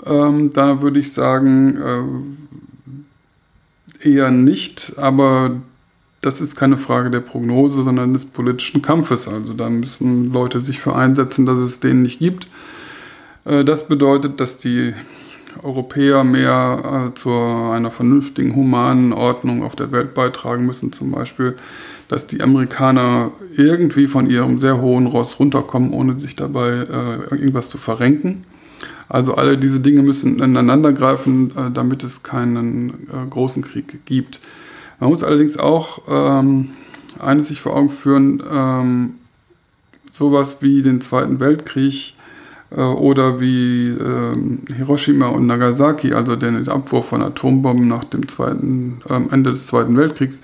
ähm, 0.06 0.52
da 0.54 0.82
würde 0.82 1.00
ich 1.00 1.14
sagen, 1.14 1.78
äh, 4.02 4.08
eher 4.10 4.32
nicht, 4.32 4.94
aber 4.98 5.58
das 6.22 6.42
ist 6.42 6.56
keine 6.56 6.78
Frage 6.78 7.10
der 7.10 7.22
Prognose, 7.22 7.84
sondern 7.84 8.14
des 8.14 8.26
politischen 8.26 8.82
Kampfes. 8.82 9.28
Also 9.28 9.54
da 9.54 9.70
müssen 9.70 10.32
Leute 10.32 10.62
sich 10.62 10.80
für 10.80 10.96
einsetzen, 10.96 11.46
dass 11.46 11.58
es 11.58 11.80
den 11.80 12.02
nicht 12.02 12.20
gibt. 12.20 12.48
Äh, 13.46 13.64
das 13.64 13.88
bedeutet, 13.88 14.40
dass 14.40 14.58
die 14.58 14.94
Europäer 15.64 16.24
mehr 16.24 17.10
äh, 17.10 17.14
zu 17.16 17.32
einer 17.32 17.92
vernünftigen, 17.92 18.56
humanen 18.56 19.14
Ordnung 19.14 19.64
auf 19.64 19.76
der 19.76 19.92
Welt 19.92 20.14
beitragen 20.14 20.66
müssen. 20.66 20.94
Zum 20.94 21.12
Beispiel, 21.12 21.56
dass 22.10 22.28
die 22.28 22.42
Amerikaner 22.42 23.32
irgendwie 23.56 24.08
von 24.08 24.30
ihrem 24.30 24.60
sehr 24.60 24.82
hohen 24.82 25.08
Ross 25.08 25.40
runterkommen, 25.40 25.94
ohne 25.94 26.20
sich 26.20 26.36
dabei 26.36 26.70
äh, 26.70 27.36
irgendwas 27.36 27.70
zu 27.70 27.78
verrenken. 27.78 28.44
Also 29.08 29.36
alle 29.36 29.58
diese 29.58 29.80
Dinge 29.80 30.02
müssen 30.02 30.40
ineinander 30.40 30.92
greifen, 30.92 31.52
äh, 31.56 31.72
damit 31.72 32.04
es 32.04 32.24
keinen 32.24 33.08
äh, 33.12 33.28
großen 33.30 33.64
Krieg 33.64 34.06
gibt. 34.06 34.42
Man 35.00 35.12
muss 35.12 35.24
allerdings 35.24 35.58
auch 35.58 36.02
ähm, 36.10 36.72
eines 37.20 37.48
sich 37.48 37.62
vor 37.62 37.76
Augen 37.76 37.90
führen, 37.90 38.44
ähm, 38.52 39.14
sowas 40.12 40.58
wie 40.62 40.82
den 40.82 41.02
Zweiten 41.02 41.40
Weltkrieg 41.40 42.16
äh, 42.72 42.82
oder 42.82 43.40
wie 43.40 43.90
äh, 43.90 44.74
Hiroshima 44.76 45.28
und 45.28 45.46
Nagasaki, 45.46 46.14
also 46.14 46.36
den 46.36 46.68
Abwurf 46.68 47.10
von 47.10 47.22
Atombomben 47.22 47.88
nach 47.88 48.04
dem 48.04 48.28
zweiten, 48.28 49.02
äh, 49.08 49.20
Ende 49.32 49.52
des 49.52 49.68
Zweiten 49.68 49.96
Weltkriegs, 49.96 50.42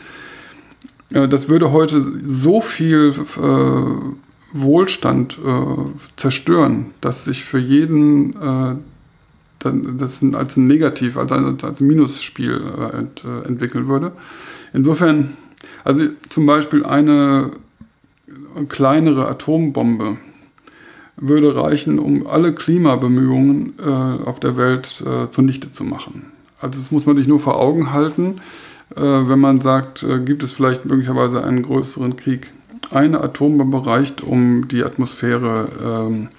das 1.09 1.49
würde 1.49 1.71
heute 1.71 2.01
so 2.25 2.61
viel 2.61 3.13
äh, 3.37 4.11
Wohlstand 4.53 5.37
äh, 5.45 6.11
zerstören, 6.15 6.87
dass 7.01 7.25
sich 7.25 7.43
für 7.43 7.59
jeden 7.59 8.81
das 9.59 10.21
als 10.21 10.57
ein 10.57 10.67
Negativ, 10.67 11.17
als 11.17 11.31
ein, 11.31 11.57
als 11.63 11.81
ein 11.81 11.87
Minusspiel 11.87 12.61
ent, 12.93 13.23
entwickeln 13.47 13.87
würde. 13.87 14.11
Insofern, 14.73 15.35
also 15.83 16.03
zum 16.29 16.45
Beispiel 16.45 16.85
eine 16.85 17.49
kleinere 18.69 19.27
Atombombe 19.27 20.17
würde 21.17 21.55
reichen, 21.55 21.99
um 21.99 22.27
alle 22.27 22.53
Klimabemühungen 22.53 23.73
äh, 23.79 23.83
auf 23.83 24.39
der 24.39 24.57
Welt 24.57 25.03
äh, 25.05 25.29
zunichte 25.29 25.71
zu 25.71 25.83
machen. 25.83 26.31
Also 26.59 26.79
das 26.79 26.91
muss 26.91 27.05
man 27.05 27.15
sich 27.15 27.27
nur 27.27 27.39
vor 27.39 27.59
Augen 27.59 27.93
halten, 27.93 28.37
äh, 28.37 28.64
wenn 29.01 29.39
man 29.39 29.61
sagt, 29.61 30.03
äh, 30.03 30.19
gibt 30.19 30.43
es 30.43 30.53
vielleicht 30.53 30.85
möglicherweise 30.85 31.43
einen 31.43 31.61
größeren 31.61 32.15
Krieg. 32.15 32.51
Eine 32.91 33.21
Atombombe 33.21 33.85
reicht, 33.85 34.21
um 34.21 34.67
die 34.67 34.83
Atmosphäre 34.83 35.69
ähm, 35.83 36.29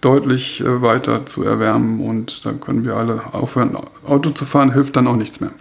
deutlich 0.00 0.60
äh, 0.60 0.82
weiter 0.82 1.26
zu 1.26 1.42
erwärmen 1.42 2.00
und 2.00 2.44
dann 2.44 2.60
können 2.60 2.84
wir 2.84 2.96
alle 2.96 3.34
aufhören. 3.34 3.76
Auto 4.06 4.30
zu 4.30 4.44
fahren 4.44 4.72
hilft 4.72 4.96
dann 4.96 5.06
auch 5.06 5.16
nichts 5.16 5.40
mehr. 5.40 5.52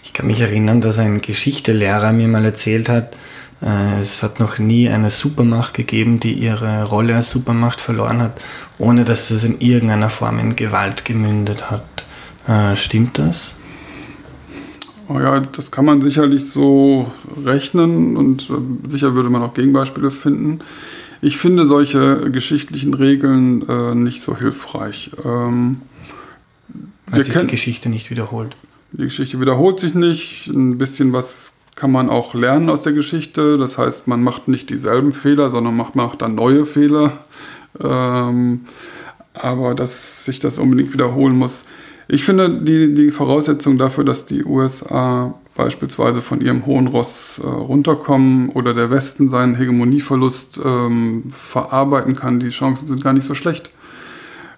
Ich 0.02 0.14
kann 0.14 0.26
mich 0.26 0.40
erinnern, 0.40 0.80
dass 0.80 0.98
ein 0.98 1.20
Geschichtelehrer 1.20 2.12
mir 2.12 2.26
mal 2.26 2.44
erzählt 2.44 2.88
hat, 2.88 3.16
äh, 3.62 4.00
es 4.00 4.22
hat 4.22 4.40
noch 4.40 4.58
nie 4.58 4.88
eine 4.88 5.08
Supermacht 5.08 5.72
gegeben, 5.72 6.18
die 6.18 6.32
ihre 6.32 6.84
Rolle 6.84 7.14
als 7.14 7.30
Supermacht 7.30 7.80
verloren 7.80 8.20
hat, 8.20 8.40
ohne 8.76 9.04
dass 9.04 9.30
es 9.30 9.44
in 9.44 9.60
irgendeiner 9.60 10.10
Form 10.10 10.38
in 10.40 10.56
Gewalt 10.56 11.04
gemündet 11.04 11.70
hat. 11.70 11.84
Äh, 12.48 12.76
stimmt 12.76 13.18
das? 13.18 13.54
Oh 15.12 15.18
ja, 15.18 15.40
das 15.40 15.72
kann 15.72 15.84
man 15.84 16.00
sicherlich 16.00 16.48
so 16.48 17.10
rechnen 17.44 18.16
und 18.16 18.48
äh, 18.48 18.88
sicher 18.88 19.16
würde 19.16 19.28
man 19.28 19.42
auch 19.42 19.54
Gegenbeispiele 19.54 20.12
finden. 20.12 20.60
Ich 21.20 21.36
finde 21.36 21.66
solche 21.66 22.30
geschichtlichen 22.30 22.94
Regeln 22.94 23.68
äh, 23.68 23.96
nicht 23.96 24.20
so 24.20 24.36
hilfreich. 24.36 25.10
Ähm, 25.24 25.80
Weil 27.08 27.24
sich 27.24 27.36
die 27.36 27.46
Geschichte 27.48 27.88
nicht 27.88 28.10
wiederholt. 28.10 28.54
Die 28.92 29.02
Geschichte 29.02 29.40
wiederholt 29.40 29.80
sich 29.80 29.94
nicht. 29.94 30.46
Ein 30.46 30.78
bisschen 30.78 31.12
was 31.12 31.54
kann 31.74 31.90
man 31.90 32.08
auch 32.08 32.34
lernen 32.34 32.70
aus 32.70 32.82
der 32.82 32.92
Geschichte. 32.92 33.58
Das 33.58 33.78
heißt, 33.78 34.06
man 34.06 34.22
macht 34.22 34.46
nicht 34.46 34.70
dieselben 34.70 35.12
Fehler, 35.12 35.50
sondern 35.50 35.76
macht, 35.76 35.96
macht 35.96 36.22
dann 36.22 36.36
neue 36.36 36.66
Fehler. 36.66 37.12
Ähm, 37.80 38.60
aber 39.34 39.74
dass 39.74 40.24
sich 40.24 40.38
das 40.38 40.58
unbedingt 40.58 40.92
wiederholen 40.92 41.36
muss. 41.36 41.64
Ich 42.12 42.24
finde, 42.24 42.50
die, 42.50 42.92
die 42.92 43.12
Voraussetzung 43.12 43.78
dafür, 43.78 44.02
dass 44.02 44.26
die 44.26 44.44
USA 44.44 45.34
beispielsweise 45.54 46.22
von 46.22 46.40
ihrem 46.40 46.66
hohen 46.66 46.88
Ross 46.88 47.40
äh, 47.40 47.46
runterkommen 47.46 48.48
oder 48.48 48.74
der 48.74 48.90
Westen 48.90 49.28
seinen 49.28 49.54
Hegemonieverlust 49.54 50.60
ähm, 50.64 51.24
verarbeiten 51.30 52.16
kann, 52.16 52.40
die 52.40 52.48
Chancen 52.48 52.88
sind 52.88 53.04
gar 53.04 53.12
nicht 53.12 53.28
so 53.28 53.34
schlecht. 53.34 53.70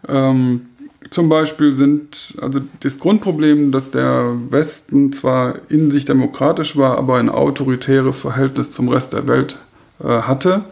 Ähm, 0.08 0.62
zum 1.10 1.28
Beispiel 1.28 1.74
sind, 1.74 2.36
also 2.40 2.60
das 2.80 2.98
Grundproblem, 2.98 3.70
dass 3.70 3.90
der 3.90 4.34
Westen 4.48 5.12
zwar 5.12 5.56
in 5.68 5.90
sich 5.90 6.06
demokratisch 6.06 6.78
war, 6.78 6.96
aber 6.96 7.18
ein 7.18 7.28
autoritäres 7.28 8.20
Verhältnis 8.20 8.70
zum 8.70 8.88
Rest 8.88 9.12
der 9.12 9.28
Welt 9.28 9.58
äh, 10.02 10.06
hatte. 10.06 10.64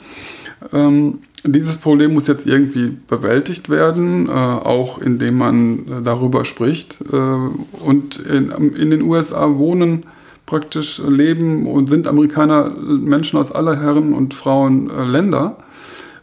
Ähm, 0.73 1.19
dieses 1.44 1.78
Problem 1.78 2.14
muss 2.14 2.26
jetzt 2.26 2.47
irgendwie 2.47 2.97
bewältigt 3.09 3.70
werden, 3.70 4.28
äh, 4.28 4.30
auch 4.30 4.99
indem 5.00 5.38
man 5.38 5.78
äh, 5.78 6.02
darüber 6.02 6.44
spricht. 6.44 7.00
Äh, 7.12 7.16
und 7.16 8.16
in, 8.18 8.50
in, 8.50 8.90
den 8.90 9.02
USA 9.02 9.56
wohnen 9.56 10.04
praktisch, 10.44 11.00
leben 11.06 11.66
und 11.66 11.88
sind 11.88 12.06
Amerikaner 12.06 12.70
Menschen 12.70 13.38
aus 13.38 13.52
aller 13.52 13.80
Herren 13.80 14.12
und 14.12 14.35
Frauen 14.35 14.90
äh, 14.90 15.04
Länder. 15.04 15.56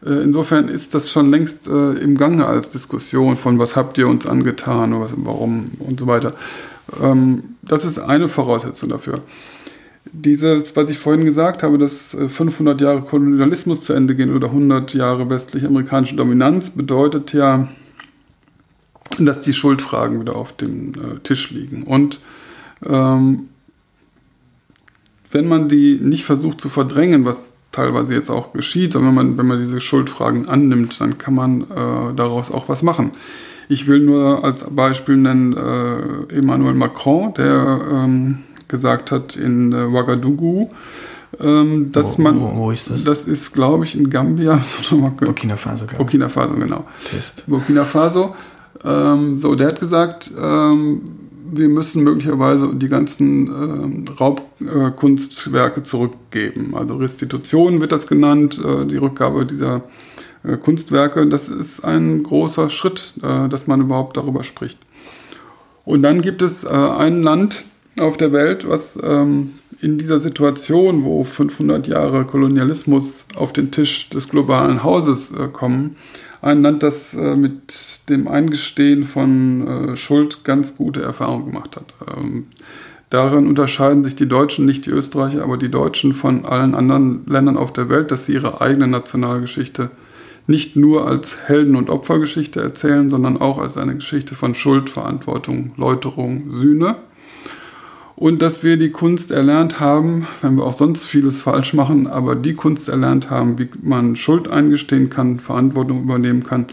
Äh, 0.05 0.21
insofern 0.23 0.67
ist 0.67 0.93
das 0.93 1.09
schon 1.09 1.31
längst 1.31 1.67
äh, 1.67 1.93
im 1.93 2.17
Gange 2.17 2.45
als 2.45 2.69
Diskussion 2.69 3.37
von 3.37 3.57
was 3.57 3.75
habt 3.75 3.97
ihr 3.97 4.07
uns 4.07 4.27
angetan 4.27 4.99
was, 4.99 5.13
warum 5.17 5.71
und 5.79 5.99
so 5.99 6.07
weiter. 6.07 6.33
Ähm, 7.01 7.55
das 7.63 7.85
ist 7.85 7.99
eine 7.99 8.29
Voraussetzung 8.29 8.89
dafür. 8.89 9.21
Dieses, 10.13 10.75
was 10.75 10.89
ich 10.89 10.97
vorhin 10.97 11.25
gesagt 11.25 11.63
habe, 11.63 11.77
dass 11.77 12.15
500 12.15 12.79
äh, 12.79 12.83
Jahre 12.83 13.01
Kolonialismus 13.01 13.81
zu 13.81 13.93
Ende 13.93 14.15
gehen 14.15 14.35
oder 14.35 14.47
100 14.47 14.93
Jahre 14.93 15.29
westlich-amerikanische 15.29 16.15
Dominanz, 16.15 16.71
bedeutet 16.71 17.33
ja, 17.33 17.67
dass 19.19 19.41
die 19.41 19.53
Schuldfragen 19.53 20.19
wieder 20.19 20.35
auf 20.35 20.53
dem 20.53 20.93
äh, 20.93 21.19
Tisch 21.23 21.51
liegen. 21.51 21.83
Und 21.83 22.19
ähm, 22.85 23.49
wenn 25.31 25.47
man 25.47 25.67
die 25.67 25.99
nicht 26.01 26.23
versucht 26.23 26.61
zu 26.61 26.69
verdrängen, 26.69 27.25
was 27.25 27.51
teilweise 27.71 28.13
jetzt 28.13 28.29
auch 28.29 28.53
geschieht, 28.53 28.93
sondern 28.93 29.15
wenn 29.15 29.27
man, 29.27 29.37
wenn 29.37 29.47
man 29.47 29.59
diese 29.59 29.81
Schuldfragen 29.81 30.47
annimmt, 30.47 30.99
dann 30.99 31.17
kann 31.17 31.35
man 31.35 31.61
äh, 31.61 32.13
daraus 32.15 32.51
auch 32.51 32.69
was 32.69 32.81
machen. 32.81 33.11
Ich 33.69 33.87
will 33.87 33.99
nur 33.99 34.43
als 34.43 34.63
Beispiel 34.63 35.17
nennen 35.17 35.55
äh, 35.55 36.33
Emmanuel 36.33 36.73
Macron, 36.73 37.33
der 37.33 37.81
ähm, 37.91 38.39
gesagt 38.67 39.11
hat 39.11 39.35
in 39.35 39.71
äh, 39.71 39.75
Ouagadougou, 39.75 40.69
ähm, 41.39 41.91
dass 41.91 42.17
wo, 42.17 42.21
man. 42.23 42.39
Wo, 42.39 42.55
wo, 42.55 42.71
ist 42.71 42.89
das? 42.89 43.03
Das 43.03 43.25
ist, 43.25 43.53
glaube 43.53 43.85
ich, 43.85 43.97
in 43.97 44.09
Gambia. 44.09 44.61
Burkina 45.19 45.57
Faso, 45.57 45.85
glaube 45.85 46.03
Burkina 46.03 46.29
Faso, 46.29 46.55
genau. 46.55 46.85
Test. 47.09 47.43
Burkina 47.47 47.85
Faso. 47.85 48.35
Ähm, 48.83 49.37
so, 49.37 49.55
der 49.55 49.69
hat 49.69 49.79
gesagt, 49.79 50.31
ähm, 50.39 51.01
wir 51.51 51.69
müssen 51.69 52.03
möglicherweise 52.03 52.75
die 52.75 52.89
ganzen 52.89 54.05
äh, 54.07 54.11
Raubkunstwerke 54.11 55.79
äh, 55.79 55.83
zurückgeben. 55.83 56.75
Also 56.75 56.97
Restitution 56.97 57.79
wird 57.81 57.91
das 57.91 58.07
genannt, 58.07 58.61
äh, 58.63 58.85
die 58.85 58.97
Rückgabe 58.97 59.45
dieser 59.45 59.83
äh, 60.43 60.57
Kunstwerke. 60.57 61.27
Das 61.27 61.49
ist 61.49 61.83
ein 61.83 62.23
großer 62.23 62.69
Schritt, 62.69 63.13
äh, 63.21 63.47
dass 63.47 63.67
man 63.67 63.81
überhaupt 63.81 64.17
darüber 64.17 64.43
spricht. 64.43 64.79
Und 65.85 66.03
dann 66.03 66.21
gibt 66.21 66.41
es 66.41 66.65
ein 66.65 67.23
Land 67.23 67.63
auf 67.99 68.17
der 68.17 68.31
Welt, 68.31 68.67
was 68.67 68.97
ähm, 69.03 69.53
in 69.81 69.97
dieser 69.97 70.19
Situation, 70.19 71.03
wo 71.03 71.23
500 71.23 71.87
Jahre 71.87 72.25
Kolonialismus 72.25 73.25
auf 73.35 73.53
den 73.53 73.71
Tisch 73.71 74.09
des 74.09 74.29
globalen 74.29 74.83
Hauses 74.83 75.33
kommen, 75.53 75.95
ein 76.41 76.61
Land, 76.61 76.83
das 76.83 77.13
äh, 77.13 77.35
mit 77.35 78.01
dem 78.09 78.27
Eingestehen 78.27 79.05
von 79.05 79.67
äh, 79.67 79.97
Schuld 79.97 80.43
ganz 80.43 80.75
gute 80.75 81.01
Erfahrungen 81.01 81.47
gemacht 81.47 81.75
hat. 81.75 81.93
Ähm, 82.15 82.47
darin 83.09 83.47
unterscheiden 83.47 84.03
sich 84.03 84.15
die 84.15 84.27
Deutschen, 84.27 84.65
nicht 84.65 84.85
die 84.85 84.91
Österreicher, 84.91 85.43
aber 85.43 85.57
die 85.57 85.71
Deutschen 85.71 86.13
von 86.13 86.45
allen 86.45 86.75
anderen 86.75 87.25
Ländern 87.27 87.57
auf 87.57 87.73
der 87.73 87.89
Welt, 87.89 88.11
dass 88.11 88.25
sie 88.25 88.33
ihre 88.33 88.61
eigene 88.61 88.87
Nationalgeschichte 88.87 89.89
nicht 90.45 90.75
nur 90.77 91.07
als 91.07 91.47
Helden- 91.47 91.75
und 91.75 91.89
Opfergeschichte 91.89 92.61
erzählen, 92.61 93.09
sondern 93.09 93.37
auch 93.37 93.57
als 93.57 93.77
eine 93.77 93.95
Geschichte 93.95 94.33
von 94.33 94.55
Schuld, 94.55 94.89
Verantwortung, 94.89 95.73
Läuterung, 95.75 96.51
Sühne. 96.51 96.95
Und 98.17 98.41
dass 98.41 98.63
wir 98.63 98.77
die 98.77 98.89
Kunst 98.89 99.29
erlernt 99.29 99.79
haben, 99.79 100.27
wenn 100.41 100.55
wir 100.55 100.65
auch 100.65 100.73
sonst 100.73 101.03
vieles 101.03 101.39
falsch 101.39 101.73
machen, 101.75 102.07
aber 102.07 102.35
die 102.35 102.55
Kunst 102.55 102.89
erlernt 102.89 103.29
haben, 103.29 103.59
wie 103.59 103.69
man 103.81 104.15
Schuld 104.15 104.49
eingestehen 104.49 105.09
kann, 105.11 105.39
Verantwortung 105.39 106.01
übernehmen 106.01 106.43
kann 106.43 106.65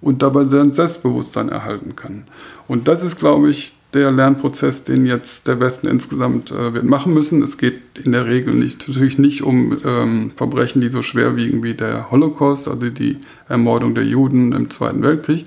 und 0.00 0.22
dabei 0.22 0.44
sein 0.44 0.72
Selbstbewusstsein 0.72 1.48
erhalten 1.48 1.96
kann. 1.96 2.24
Und 2.68 2.88
das 2.88 3.02
ist, 3.02 3.18
glaube 3.18 3.50
ich, 3.50 3.74
der 3.92 4.12
Lernprozess, 4.12 4.84
den 4.84 5.04
jetzt 5.04 5.48
der 5.48 5.58
Westen 5.58 5.88
insgesamt 5.88 6.52
äh, 6.52 6.74
wird 6.74 6.84
machen 6.84 7.12
müssen. 7.12 7.42
Es 7.42 7.58
geht 7.58 7.80
in 8.02 8.12
der 8.12 8.26
Regel 8.26 8.54
nicht, 8.54 8.86
natürlich 8.86 9.18
nicht 9.18 9.42
um 9.42 9.76
ähm, 9.84 10.30
Verbrechen, 10.36 10.80
die 10.80 10.88
so 10.88 11.02
schwer 11.02 11.36
wiegen 11.36 11.62
wie 11.62 11.74
der 11.74 12.10
Holocaust, 12.10 12.68
also 12.68 12.88
die 12.88 13.16
Ermordung 13.48 13.94
der 13.94 14.04
Juden 14.04 14.52
im 14.52 14.70
Zweiten 14.70 15.02
Weltkrieg. 15.02 15.46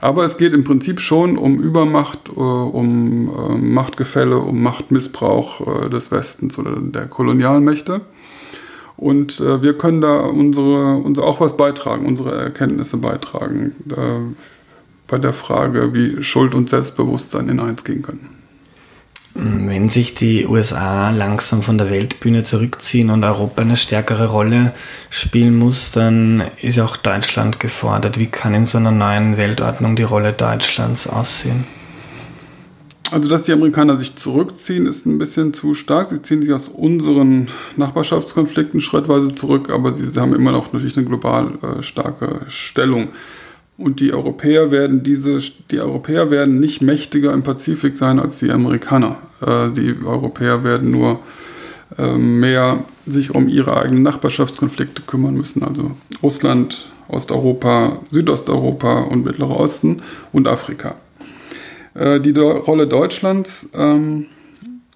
Aber 0.00 0.24
es 0.24 0.36
geht 0.36 0.52
im 0.52 0.64
Prinzip 0.64 1.00
schon 1.00 1.38
um 1.38 1.58
Übermacht, 1.60 2.28
äh, 2.28 2.40
um 2.40 3.28
äh, 3.28 3.56
Machtgefälle, 3.56 4.38
um 4.38 4.62
Machtmissbrauch 4.62 5.84
äh, 5.84 5.88
des 5.88 6.10
Westens 6.10 6.58
oder 6.58 6.76
der 6.80 7.06
Kolonialmächte. 7.06 8.00
Und 8.96 9.40
äh, 9.40 9.62
wir 9.62 9.76
können 9.76 10.00
da 10.00 10.20
unsere, 10.20 10.96
unsere 10.96 11.26
auch 11.26 11.40
was 11.40 11.56
beitragen, 11.56 12.06
unsere 12.06 12.34
Erkenntnisse 12.34 12.96
beitragen 12.96 13.74
bei 15.06 15.18
der 15.18 15.32
Frage, 15.32 15.94
wie 15.94 16.22
Schuld 16.22 16.54
und 16.54 16.68
Selbstbewusstsein 16.68 17.48
in 17.48 17.60
eins 17.60 17.84
gehen 17.84 18.02
können. 18.02 18.36
Wenn 19.38 19.90
sich 19.90 20.14
die 20.14 20.46
USA 20.46 21.10
langsam 21.10 21.62
von 21.62 21.76
der 21.76 21.90
Weltbühne 21.90 22.44
zurückziehen 22.44 23.10
und 23.10 23.22
Europa 23.22 23.60
eine 23.60 23.76
stärkere 23.76 24.30
Rolle 24.30 24.72
spielen 25.10 25.58
muss, 25.58 25.90
dann 25.92 26.42
ist 26.62 26.80
auch 26.80 26.96
Deutschland 26.96 27.60
gefordert. 27.60 28.18
Wie 28.18 28.28
kann 28.28 28.54
in 28.54 28.64
so 28.64 28.78
einer 28.78 28.92
neuen 28.92 29.36
Weltordnung 29.36 29.94
die 29.94 30.04
Rolle 30.04 30.32
Deutschlands 30.32 31.06
aussehen? 31.06 31.66
Also, 33.12 33.28
dass 33.28 33.44
die 33.44 33.52
Amerikaner 33.52 33.96
sich 33.96 34.16
zurückziehen, 34.16 34.86
ist 34.86 35.06
ein 35.06 35.18
bisschen 35.18 35.54
zu 35.54 35.74
stark. 35.74 36.08
Sie 36.08 36.22
ziehen 36.22 36.42
sich 36.42 36.52
aus 36.52 36.66
unseren 36.66 37.48
Nachbarschaftskonflikten 37.76 38.80
schrittweise 38.80 39.34
zurück, 39.34 39.70
aber 39.70 39.92
sie, 39.92 40.08
sie 40.08 40.20
haben 40.20 40.34
immer 40.34 40.50
noch 40.50 40.72
natürlich 40.72 40.96
eine 40.96 41.06
global 41.06 41.52
äh, 41.62 41.82
starke 41.82 42.40
Stellung. 42.48 43.08
Und 43.78 44.00
die 44.00 44.12
Europäer 44.12 44.70
werden 44.70 45.02
diese, 45.04 45.38
die 45.70 45.78
Europäer 45.78 46.30
werden 46.30 46.58
nicht 46.58 46.82
mächtiger 46.82 47.32
im 47.32 47.42
Pazifik 47.42 47.96
sein 47.96 48.18
als 48.18 48.38
die 48.38 48.50
Amerikaner. 48.50 49.18
Äh, 49.40 49.70
die 49.70 49.94
Europäer 50.04 50.64
werden 50.64 50.90
nur 50.90 51.20
äh, 51.98 52.16
mehr 52.16 52.84
sich 53.06 53.34
um 53.34 53.48
ihre 53.48 53.76
eigenen 53.76 54.02
Nachbarschaftskonflikte 54.02 55.02
kümmern 55.02 55.36
müssen. 55.36 55.62
Also 55.62 55.92
Russland, 56.24 56.90
Osteuropa, 57.06 58.00
Südosteuropa 58.10 59.02
und 59.02 59.24
Mittlerer 59.24 59.60
Osten 59.60 60.02
und 60.32 60.48
Afrika. 60.48 60.96
Äh, 61.98 62.20
die 62.20 62.32
Do 62.32 62.50
Rolle 62.50 62.86
Deutschlands, 62.86 63.68
ähm, 63.74 64.26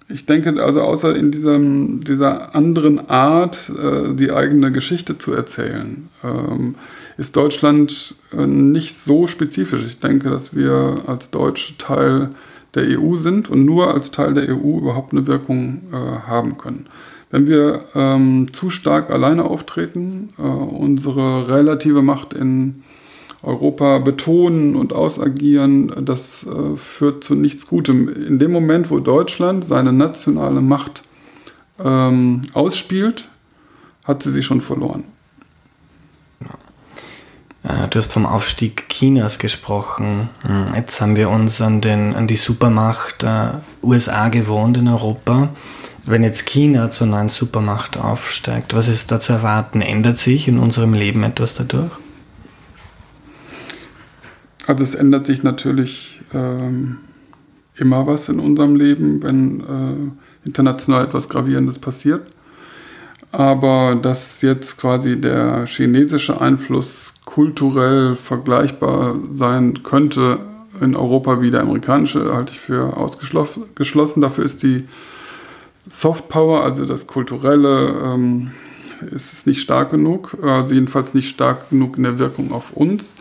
ich 0.07 0.25
denke 0.25 0.61
also 0.61 0.81
außer 0.81 1.15
in 1.15 1.31
diesem, 1.31 2.03
dieser 2.03 2.53
anderen 2.53 3.09
Art, 3.09 3.69
äh, 3.69 4.13
die 4.13 4.31
eigene 4.31 4.71
Geschichte 4.71 5.17
zu 5.17 5.33
erzählen, 5.33 6.09
ähm, 6.23 6.75
ist 7.17 7.35
Deutschland 7.35 8.15
äh, 8.33 8.45
nicht 8.45 8.95
so 8.95 9.27
spezifisch. 9.27 9.83
Ich 9.83 9.99
denke, 9.99 10.29
dass 10.29 10.55
wir 10.55 11.03
als 11.07 11.31
Deutsche 11.31 11.77
Teil 11.77 12.31
der 12.73 12.99
EU 12.99 13.15
sind 13.15 13.49
und 13.49 13.65
nur 13.65 13.93
als 13.93 14.11
Teil 14.11 14.33
der 14.33 14.49
EU 14.49 14.79
überhaupt 14.79 15.13
eine 15.13 15.27
Wirkung 15.27 15.81
äh, 15.91 15.95
haben 15.95 16.57
können. 16.57 16.87
Wenn 17.29 17.47
wir 17.47 17.85
ähm, 17.95 18.47
zu 18.51 18.69
stark 18.69 19.09
alleine 19.09 19.45
auftreten, 19.45 20.29
äh, 20.37 20.41
unsere 20.41 21.47
relative 21.47 22.01
Macht 22.01 22.33
in 22.33 22.83
Europa 23.43 23.99
betonen 23.99 24.75
und 24.75 24.93
ausagieren, 24.93 25.91
das 26.05 26.45
äh, 26.45 26.77
führt 26.77 27.23
zu 27.23 27.35
nichts 27.35 27.67
Gutem. 27.67 28.07
In 28.09 28.37
dem 28.37 28.51
Moment, 28.51 28.91
wo 28.91 28.99
Deutschland 28.99 29.65
seine 29.65 29.93
nationale 29.93 30.61
Macht 30.61 31.03
ähm, 31.83 32.43
ausspielt, 32.53 33.29
hat 34.03 34.21
sie 34.21 34.31
sie 34.31 34.43
schon 34.43 34.61
verloren. 34.61 35.03
Äh, 37.63 37.87
du 37.89 37.99
hast 37.99 38.13
vom 38.13 38.25
Aufstieg 38.25 38.89
Chinas 38.89 39.39
gesprochen. 39.39 40.29
Hm, 40.41 40.73
jetzt 40.75 41.01
haben 41.01 41.15
wir 41.15 41.29
uns 41.29 41.61
an, 41.61 41.81
den, 41.81 42.15
an 42.15 42.27
die 42.27 42.37
Supermacht 42.37 43.23
äh, 43.23 43.49
USA 43.83 44.29
gewohnt 44.29 44.77
in 44.77 44.87
Europa. 44.87 45.49
Wenn 46.05 46.23
jetzt 46.23 46.47
China 46.47 46.89
zur 46.89 47.07
neuen 47.07 47.29
Supermacht 47.29 47.97
aufsteigt, 47.97 48.73
was 48.73 48.87
ist 48.87 49.11
da 49.11 49.19
zu 49.19 49.33
erwarten? 49.33 49.81
Ändert 49.81 50.17
sich 50.17 50.47
in 50.47 50.57
unserem 50.57 50.93
Leben 50.93 51.23
etwas 51.23 51.53
dadurch? 51.53 51.91
Also 54.67 54.83
es 54.83 54.95
ändert 54.95 55.25
sich 55.25 55.43
natürlich 55.43 56.21
ähm, 56.33 56.97
immer 57.75 58.05
was 58.07 58.29
in 58.29 58.39
unserem 58.39 58.75
Leben, 58.75 59.23
wenn 59.23 59.61
äh, 59.61 60.47
international 60.47 61.05
etwas 61.05 61.29
Gravierendes 61.29 61.79
passiert. 61.79 62.27
Aber 63.31 63.95
dass 63.95 64.41
jetzt 64.41 64.77
quasi 64.77 65.19
der 65.19 65.65
chinesische 65.65 66.41
Einfluss 66.41 67.13
kulturell 67.23 68.15
vergleichbar 68.15 69.15
sein 69.31 69.83
könnte 69.83 70.39
in 70.81 70.95
Europa 70.95 71.41
wie 71.41 71.51
der 71.51 71.61
amerikanische, 71.61 72.33
halte 72.33 72.51
ich 72.51 72.59
für 72.59 72.97
ausgeschlossen. 72.97 74.21
Dafür 74.21 74.43
ist 74.45 74.63
die 74.63 74.87
Soft 75.89 76.27
Power, 76.27 76.63
also 76.63 76.85
das 76.85 77.07
Kulturelle, 77.07 77.93
ähm, 78.03 78.51
ist 79.11 79.33
es 79.33 79.45
nicht 79.45 79.61
stark 79.61 79.91
genug, 79.91 80.37
also 80.43 80.73
jedenfalls 80.73 81.13
nicht 81.13 81.29
stark 81.29 81.69
genug 81.69 81.97
in 81.97 82.03
der 82.03 82.19
Wirkung 82.19 82.51
auf 82.51 82.71
uns. 82.73 83.13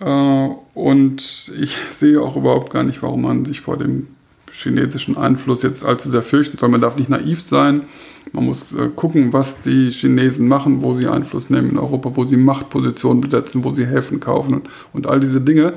Äh, 0.00 0.48
und 0.74 1.52
ich 1.58 1.76
sehe 1.90 2.20
auch 2.20 2.36
überhaupt 2.36 2.72
gar 2.72 2.82
nicht, 2.82 3.02
warum 3.02 3.22
man 3.22 3.44
sich 3.44 3.60
vor 3.60 3.76
dem 3.76 4.08
chinesischen 4.52 5.16
Einfluss 5.16 5.62
jetzt 5.62 5.84
allzu 5.84 6.08
sehr 6.08 6.22
fürchten 6.22 6.58
soll. 6.58 6.68
Man 6.68 6.80
darf 6.80 6.96
nicht 6.96 7.10
naiv 7.10 7.42
sein. 7.42 7.86
Man 8.32 8.46
muss 8.46 8.72
äh, 8.72 8.88
gucken, 8.94 9.32
was 9.32 9.60
die 9.60 9.90
Chinesen 9.90 10.48
machen, 10.48 10.82
wo 10.82 10.94
sie 10.94 11.06
Einfluss 11.06 11.50
nehmen 11.50 11.70
in 11.70 11.78
Europa, 11.78 12.12
wo 12.14 12.24
sie 12.24 12.36
Machtpositionen 12.36 13.20
besetzen, 13.20 13.64
wo 13.64 13.70
sie 13.70 13.86
Häfen 13.86 14.20
kaufen 14.20 14.62
und, 14.92 15.06
all 15.06 15.20
diese 15.20 15.40
Dinge. 15.40 15.74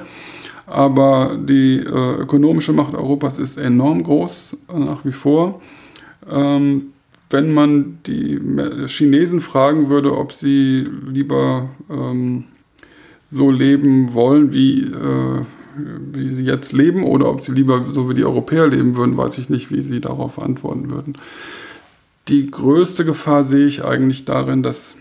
Aber 0.66 1.38
die 1.38 1.78
äh, 1.78 2.22
ökonomische 2.22 2.74
Macht 2.74 2.94
Europas 2.94 3.40
ist 3.40 3.58
enorm 3.58 4.04
groß, 4.04 4.58
nach 4.78 5.06
wie 5.06 5.12
vor. 5.12 5.62
Ähm, 6.30 6.94
wenn 7.30 7.54
man 7.54 8.00
die 8.06 8.40
Chinesen 8.88 9.42
fragen 9.42 9.90
würde, 9.90 10.18
ob 10.18 10.32
sie 10.32 10.88
lieber 11.08 11.70
ähm, 11.90 12.46
so 13.28 13.52
leben 13.52 14.14
wollen, 14.14 14.54
wie, 14.54 14.82
äh, 14.82 15.42
wie 16.14 16.30
sie 16.30 16.44
jetzt 16.44 16.72
leben, 16.72 17.04
oder 17.04 17.30
ob 17.30 17.44
sie 17.44 17.52
lieber 17.52 17.86
so 17.90 18.10
wie 18.10 18.14
die 18.14 18.26
Europäer 18.26 18.68
leben 18.68 18.96
würden, 18.96 19.18
weiß 19.18 19.38
ich 19.38 19.50
nicht, 19.50 19.72
wie 19.72 19.82
sie 19.82 20.02
darauf 20.02 20.40
antworten 20.40 20.90
würden. 20.90 21.18
Die 22.28 22.50
größte 22.50 23.06
Gefahr 23.06 23.44
sehe 23.44 23.68
ich 23.68 23.86
eigentlich 23.86 24.26
darin, 24.26 24.64
dass 24.64 24.96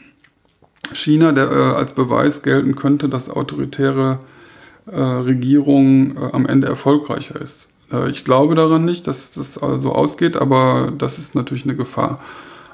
China 0.93 1.33
der, 1.33 1.51
äh, 1.51 1.75
als 1.75 1.93
Beweis 1.93 2.43
gelten 2.43 2.77
könnte, 2.77 3.09
dass 3.09 3.31
autoritäre 3.31 4.21
äh, 4.87 5.01
Regierung 5.01 6.17
äh, 6.17 6.31
am 6.33 6.47
Ende 6.47 6.69
erfolgreicher 6.69 7.41
ist. 7.41 7.69
Äh, 7.93 8.11
ich 8.11 8.25
glaube 8.25 8.55
daran 8.55 8.85
nicht, 8.85 9.07
dass 9.07 9.33
das 9.33 9.55
so 9.55 9.93
ausgeht, 9.93 10.37
aber 10.37 10.93
das 10.97 11.19
ist 11.19 11.35
natürlich 11.35 11.65
eine 11.65 11.75
Gefahr. 11.75 12.21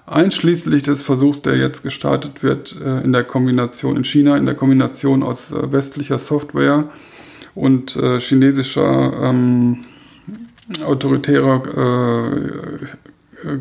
Einschließlich 0.06 0.82
des 0.82 1.02
Versuchs, 1.02 1.42
der 1.42 1.56
jetzt 1.56 1.82
gestartet 1.82 2.42
wird 2.42 2.76
äh, 2.84 3.02
in 3.02 3.12
der 3.12 3.24
Kombination 3.24 3.96
in 3.96 4.04
China, 4.04 4.36
in 4.36 4.46
der 4.46 4.54
Kombination 4.54 5.22
aus 5.22 5.50
äh, 5.50 5.72
westlicher 5.72 6.18
Software 6.18 6.84
und 7.54 7.98
chinesischer 8.18 9.12
ähm, 9.22 9.84
autoritärer 10.86 11.62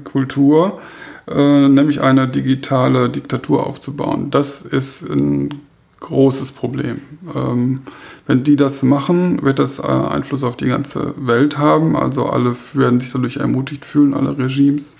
Kultur, 0.04 0.80
äh, 1.28 1.68
nämlich 1.68 2.02
eine 2.02 2.28
digitale 2.28 3.10
Diktatur 3.10 3.66
aufzubauen. 3.66 4.32
Das 4.32 4.62
ist 4.62 5.04
ein 5.10 5.54
großes 6.00 6.52
Problem. 6.52 7.02
Ähm, 7.36 7.82
wenn 8.28 8.44
die 8.44 8.56
das 8.56 8.82
machen, 8.84 9.44
wird 9.44 9.60
das 9.60 9.80
äh, 9.80 9.84
Einfluss 9.84 10.44
auf 10.44 10.58
die 10.58 10.68
ganze 10.68 11.14
Welt 11.18 11.58
haben. 11.58 11.96
Also 11.96 12.26
alle 12.26 12.56
werden 12.74 13.00
sich 13.00 13.12
dadurch 13.12 13.38
ermutigt 13.38 13.86
fühlen, 13.86 14.14
alle 14.14 14.38
Regimes. 14.38 14.96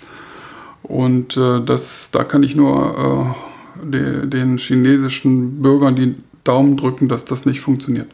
Und 0.92 1.38
äh, 1.38 1.64
das, 1.64 2.10
da 2.12 2.22
kann 2.22 2.42
ich 2.42 2.54
nur 2.54 3.34
äh, 3.82 3.86
de, 3.86 4.26
den 4.26 4.58
chinesischen 4.58 5.62
Bürgern 5.62 5.96
die 5.96 6.16
Daumen 6.44 6.76
drücken, 6.76 7.08
dass 7.08 7.24
das 7.24 7.46
nicht 7.46 7.60
funktioniert. 7.60 8.08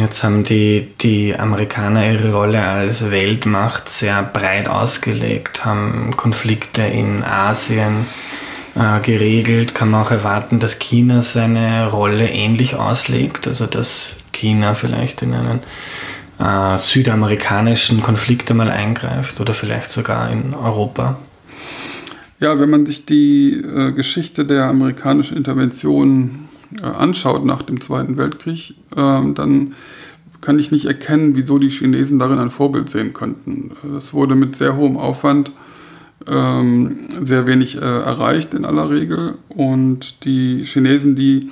Jetzt 0.00 0.24
haben 0.24 0.42
die, 0.42 0.88
die 1.00 1.38
Amerikaner 1.38 2.10
ihre 2.12 2.34
Rolle 2.34 2.60
als 2.62 3.12
Weltmacht 3.12 3.88
sehr 3.88 4.24
breit 4.24 4.68
ausgelegt, 4.68 5.64
haben 5.64 6.16
Konflikte 6.16 6.82
in 6.82 7.22
Asien 7.22 8.06
äh, 8.74 8.98
geregelt. 9.00 9.74
Kann 9.74 9.92
man 9.92 10.02
auch 10.02 10.10
erwarten, 10.10 10.58
dass 10.58 10.80
China 10.80 11.22
seine 11.22 11.90
Rolle 11.92 12.28
ähnlich 12.28 12.74
auslegt, 12.74 13.46
also 13.46 13.66
dass 13.66 14.16
China 14.32 14.74
vielleicht 14.74 15.22
in 15.22 15.32
einen 15.32 15.60
äh, 16.40 16.78
südamerikanischen 16.78 18.00
Konflikt 18.00 18.50
einmal 18.50 18.70
eingreift 18.70 19.40
oder 19.40 19.54
vielleicht 19.54 19.92
sogar 19.92 20.30
in 20.30 20.54
Europa? 20.54 21.18
Ja, 22.40 22.58
wenn 22.58 22.70
man 22.70 22.86
sich 22.86 23.04
die 23.04 23.52
äh, 23.52 23.92
Geschichte 23.92 24.46
der 24.46 24.64
amerikanischen 24.64 25.36
Intervention 25.36 26.48
äh, 26.80 26.86
anschaut 26.86 27.44
nach 27.44 27.62
dem 27.62 27.80
Zweiten 27.80 28.16
Weltkrieg, 28.16 28.74
ähm, 28.96 29.34
dann 29.34 29.74
kann 30.40 30.58
ich 30.58 30.70
nicht 30.70 30.86
erkennen, 30.86 31.36
wieso 31.36 31.58
die 31.58 31.68
Chinesen 31.68 32.18
darin 32.18 32.38
ein 32.38 32.50
Vorbild 32.50 32.88
sehen 32.88 33.12
könnten. 33.12 33.72
Das 33.94 34.14
wurde 34.14 34.34
mit 34.34 34.56
sehr 34.56 34.74
hohem 34.74 34.96
Aufwand 34.96 35.52
ähm, 36.26 37.08
sehr 37.20 37.46
wenig 37.46 37.76
äh, 37.76 37.80
erreicht 37.80 38.54
in 38.54 38.64
aller 38.64 38.88
Regel. 38.90 39.34
Und 39.48 40.24
die 40.24 40.62
Chinesen, 40.64 41.14
die 41.14 41.50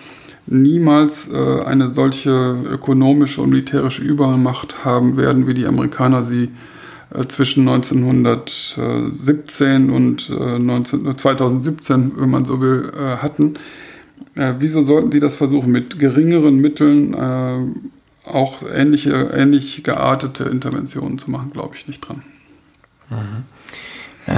niemals 0.50 1.28
äh, 1.28 1.62
eine 1.62 1.90
solche 1.90 2.30
ökonomische 2.30 3.42
und 3.42 3.50
militärische 3.50 4.02
Übermacht 4.02 4.84
haben 4.84 5.16
werden, 5.16 5.46
wie 5.46 5.54
die 5.54 5.66
Amerikaner 5.66 6.24
sie 6.24 6.48
äh, 7.14 7.24
zwischen 7.26 7.68
1917 7.68 9.90
und 9.90 10.30
19, 10.30 11.16
2017, 11.16 12.12
wenn 12.16 12.30
man 12.30 12.44
so 12.44 12.60
will, 12.60 12.90
hatten. 13.20 13.54
wieso 14.34 14.82
sollten 14.82 15.12
sie 15.12 15.20
das 15.20 15.36
versuchen, 15.36 15.72
mit 15.72 15.98
geringeren 15.98 16.58
Mitteln 16.58 17.14
auch 18.24 18.62
ähnliche, 18.70 19.30
ähnlich 19.34 19.82
geartete 19.82 20.44
Interventionen 20.44 21.18
zu 21.18 21.30
machen, 21.30 21.50
glaube 21.52 21.76
ich 21.76 21.88
nicht 21.88 22.06
dran. 22.06 22.22
Mhm. 23.10 23.44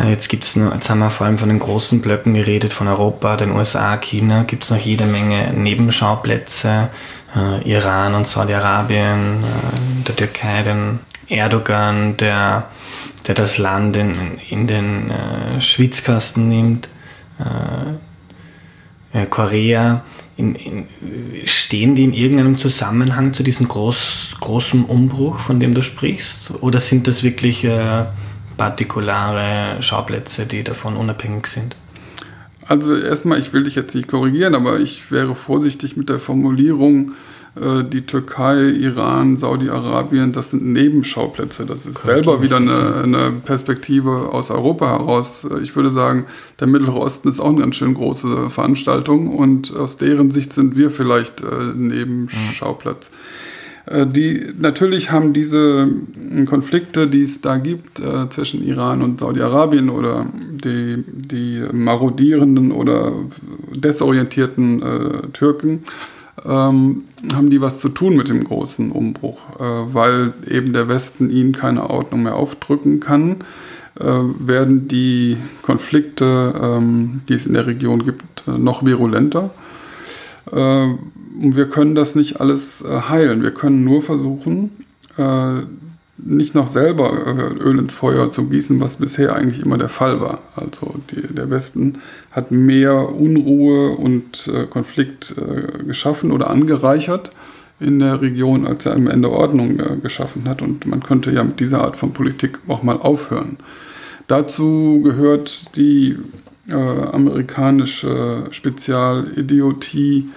Jetzt 0.09 0.29
gibt 0.29 0.44
es 0.44 0.55
jetzt 0.55 0.88
haben 0.88 1.00
wir 1.00 1.11
vor 1.11 1.26
allem 1.26 1.38
von 1.38 1.48
den 1.48 1.59
großen 1.59 2.00
Blöcken 2.00 2.35
geredet, 2.35 2.72
von 2.72 2.87
Europa, 2.87 3.37
den 3.37 3.50
USA, 3.50 3.96
China, 3.96 4.44
gibt 4.44 4.62
es 4.64 4.70
noch 4.70 4.79
jede 4.79 5.05
Menge 5.05 5.53
Nebenschauplätze, 5.53 6.90
äh, 7.35 7.68
Iran 7.68 8.14
und 8.14 8.29
Saudi-Arabien, 8.29 9.42
äh, 9.42 10.05
der 10.07 10.16
Türkei, 10.16 10.62
den 10.62 11.00
Erdogan, 11.29 12.16
der, 12.18 12.68
der 13.26 13.35
das 13.35 13.59
Land 13.59 13.96
in, 13.96 14.12
in 14.48 14.68
den 14.68 15.11
äh, 15.11 15.61
Schwitzkasten 15.61 16.48
nimmt, 16.48 16.88
äh, 19.12 19.26
Korea. 19.26 20.05
In, 20.37 20.55
in, 20.55 20.87
stehen 21.44 21.94
die 21.94 22.05
in 22.05 22.12
irgendeinem 22.12 22.59
Zusammenhang 22.59 23.33
zu 23.33 23.42
diesem 23.42 23.66
groß, 23.66 24.37
großen 24.40 24.85
Umbruch, 24.85 25.40
von 25.40 25.59
dem 25.59 25.74
du 25.74 25.83
sprichst? 25.83 26.53
Oder 26.61 26.79
sind 26.81 27.07
das 27.07 27.22
wirklich 27.22 27.64
äh, 27.64 28.05
partikulare 28.61 29.83
Schauplätze, 29.83 30.44
die 30.44 30.62
davon 30.62 30.94
unabhängig 30.94 31.46
sind? 31.46 31.77
Also 32.68 32.94
erstmal, 32.94 33.38
ich 33.38 33.55
will 33.55 33.64
dich 33.64 33.75
jetzt 33.75 33.94
nicht 33.94 34.07
korrigieren, 34.07 34.55
aber 34.55 34.81
ich 34.81 35.11
wäre 35.11 35.35
vorsichtig 35.35 35.96
mit 35.96 36.11
der 36.11 36.18
Formulierung, 36.18 37.12
äh, 37.57 37.83
die 37.85 38.03
Türkei, 38.03 38.64
Iran, 38.64 39.38
Saudi-Arabien, 39.38 40.33
das 40.33 40.51
sind 40.51 40.66
Nebenschauplätze. 40.66 41.64
Das 41.64 41.87
ist 41.87 42.03
Korrekt. 42.03 42.25
selber 42.27 42.42
wieder 42.42 42.59
eine, 42.59 42.96
eine, 43.03 43.31
Perspektive 43.31 44.31
aus 44.31 44.51
Europa 44.51 44.90
heraus. 44.90 45.46
Ich 45.62 45.75
würde 45.75 45.90
sagen, 45.90 46.27
der 46.61 46.66
Mittlere 46.66 46.99
Osten 46.99 47.31
ist 47.31 47.40
auch 47.40 47.49
eine 47.49 47.61
ganz 47.61 47.77
schön 47.77 47.94
große 47.94 48.51
Veranstaltung 48.51 49.29
und 49.35 49.75
aus 49.75 49.96
deren 49.96 50.31
Sicht 50.31 50.53
sind 50.53 50.77
wir 50.77 50.90
vielleicht 50.90 51.40
äh, 51.40 51.73
Nebenschauplatz. 51.75 53.11
Mhm. 53.11 53.50
Äh, 53.87 54.07
die, 54.07 54.53
natürlich 54.59 55.11
haben 55.11 55.33
diese 55.33 55.88
äh, 55.88 56.45
Konflikte, 56.45 57.07
die 57.07 57.23
es 57.23 57.40
da 57.40 57.57
gibt 57.57 58.01
äh, 58.01 58.29
zwischen 58.31 58.66
Iran 58.66 59.03
und 59.03 59.21
Saudi-Arabien 59.21 59.90
oder 59.90 60.27
die, 60.64 61.05
die 61.07 61.62
marodierenden 61.73 62.73
oder 62.73 63.12
desorientierten 63.75 64.83
äh, 64.83 65.29
Türken, 65.33 65.81
ähm, 66.45 67.05
haben 67.33 67.51
die 67.51 67.61
was 67.61 67.81
zu 67.81 67.88
tun 67.90 68.16
mit 68.16 68.29
dem 68.29 68.45
großen 68.45 68.90
Umbruch, 68.90 69.40
äh, 69.59 69.95
weil 69.95 70.33
eben 70.49 70.73
der 70.73 70.88
Westen 70.88 71.31
ihnen 71.31 71.53
keine 71.53 71.90
Ordnung 71.90 72.23
mehr 72.23 72.37
aufdrücken 72.37 73.01
kann, 73.01 73.37
äh, 73.99 74.05
werden 74.05 74.88
die 74.88 75.37
Konflikte, 75.62 76.55
ähm, 76.61 77.21
die 77.29 77.35
es 77.35 77.47
in 77.47 77.55
der 77.55 77.66
Region 77.66 78.05
gibt, 78.05 78.47
noch 78.47 78.85
virulenter. 78.85 79.51
Und 81.40 81.57
wir 81.57 81.70
können 81.70 81.94
das 81.94 82.14
nicht 82.14 82.40
alles 82.40 82.83
äh, 82.83 83.00
heilen. 83.09 83.42
Wir 83.42 83.53
können 83.53 83.83
nur 83.83 84.03
versuchen, 84.03 84.85
äh, 85.16 85.62
nicht 86.18 86.55
noch 86.55 86.66
selber 86.66 87.12
äh, 87.26 87.55
Öl 87.62 87.79
ins 87.79 87.94
Feuer 87.94 88.31
zu 88.31 88.48
gießen, 88.48 88.79
was 88.79 88.96
bisher 88.96 89.35
eigentlich 89.35 89.64
immer 89.64 89.79
der 89.79 89.88
Fall 89.88 90.20
war. 90.20 90.42
Also 90.55 90.96
die, 91.11 91.33
der 91.33 91.48
Westen 91.48 91.94
hat 92.31 92.50
mehr 92.50 93.14
Unruhe 93.14 93.92
und 93.92 94.48
äh, 94.48 94.66
Konflikt 94.66 95.35
äh, 95.38 95.83
geschaffen 95.85 96.31
oder 96.31 96.50
angereichert 96.50 97.31
in 97.81 98.00
der 98.00 98.20
Region, 98.20 98.66
als 98.66 98.85
er 98.85 98.94
am 98.94 99.07
Ende 99.07 99.31
Ordnung 99.31 99.81
äh, 99.81 99.96
geschaffen 99.96 100.46
hat. 100.46 100.61
Und 100.61 100.85
man 100.85 101.03
könnte 101.03 101.31
ja 101.31 101.42
mit 101.42 101.59
dieser 101.59 101.83
Art 101.83 101.96
von 101.96 102.12
Politik 102.12 102.59
auch 102.68 102.83
mal 102.83 102.98
aufhören. 102.98 103.57
Dazu 104.26 105.00
gehört 105.03 105.76
die 105.76 106.16
amerikanische 106.68 108.44
Spezialidiotie, 108.50 110.29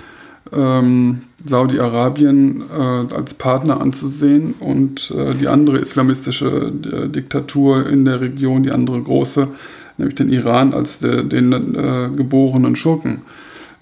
ähm, 0.55 1.21
Saudi-Arabien 1.45 2.63
äh, 2.71 3.13
als 3.13 3.33
Partner 3.33 3.81
anzusehen 3.81 4.53
und 4.59 5.11
äh, 5.11 5.33
die 5.35 5.47
andere 5.47 5.79
islamistische 5.79 6.71
äh, 6.83 7.09
Diktatur 7.09 7.87
in 7.89 8.05
der 8.05 8.21
Region, 8.21 8.63
die 8.63 8.71
andere 8.71 9.01
große, 9.01 9.47
nämlich 9.97 10.15
den 10.15 10.31
Iran 10.31 10.73
als 10.73 10.99
de, 10.99 11.23
den 11.23 11.51
äh, 11.53 12.09
geborenen 12.15 12.75
Schurken. 12.75 13.21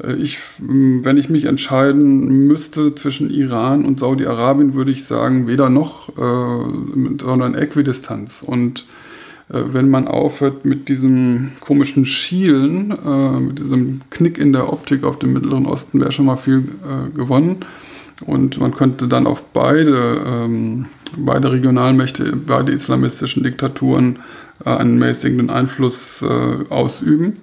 Äh, 0.03 0.15
ich, 0.15 0.39
wenn 0.59 1.17
ich 1.17 1.29
mich 1.29 1.45
entscheiden 1.45 2.47
müsste 2.47 2.95
zwischen 2.95 3.29
Iran 3.29 3.85
und 3.85 3.99
Saudi-Arabien, 3.99 4.73
würde 4.73 4.91
ich 4.91 5.05
sagen, 5.05 5.47
weder 5.47 5.69
noch, 5.69 6.09
äh, 6.09 7.21
sondern 7.21 7.55
Äquidistanz. 7.55 8.43
Und 8.45 8.85
wenn 9.53 9.89
man 9.89 10.07
aufhört 10.07 10.63
mit 10.63 10.87
diesem 10.87 11.51
komischen 11.59 12.05
Schielen, 12.05 12.91
äh, 12.91 13.39
mit 13.39 13.59
diesem 13.59 14.01
Knick 14.09 14.37
in 14.37 14.53
der 14.53 14.71
Optik 14.71 15.03
auf 15.03 15.19
dem 15.19 15.33
Mittleren 15.33 15.65
Osten, 15.65 15.99
wäre 15.99 16.11
schon 16.11 16.25
mal 16.25 16.37
viel 16.37 16.59
äh, 16.59 17.09
gewonnen. 17.15 17.57
Und 18.25 18.59
man 18.59 18.73
könnte 18.73 19.07
dann 19.07 19.27
auf 19.27 19.41
beide, 19.51 20.21
ähm, 20.25 20.85
beide 21.17 21.51
Regionalmächte, 21.51 22.33
beide 22.35 22.71
islamistischen 22.71 23.43
Diktaturen 23.43 24.19
einen 24.63 24.99
mäßigenden 24.99 25.49
Einfluss 25.49 26.23
ausüben. 26.69 27.37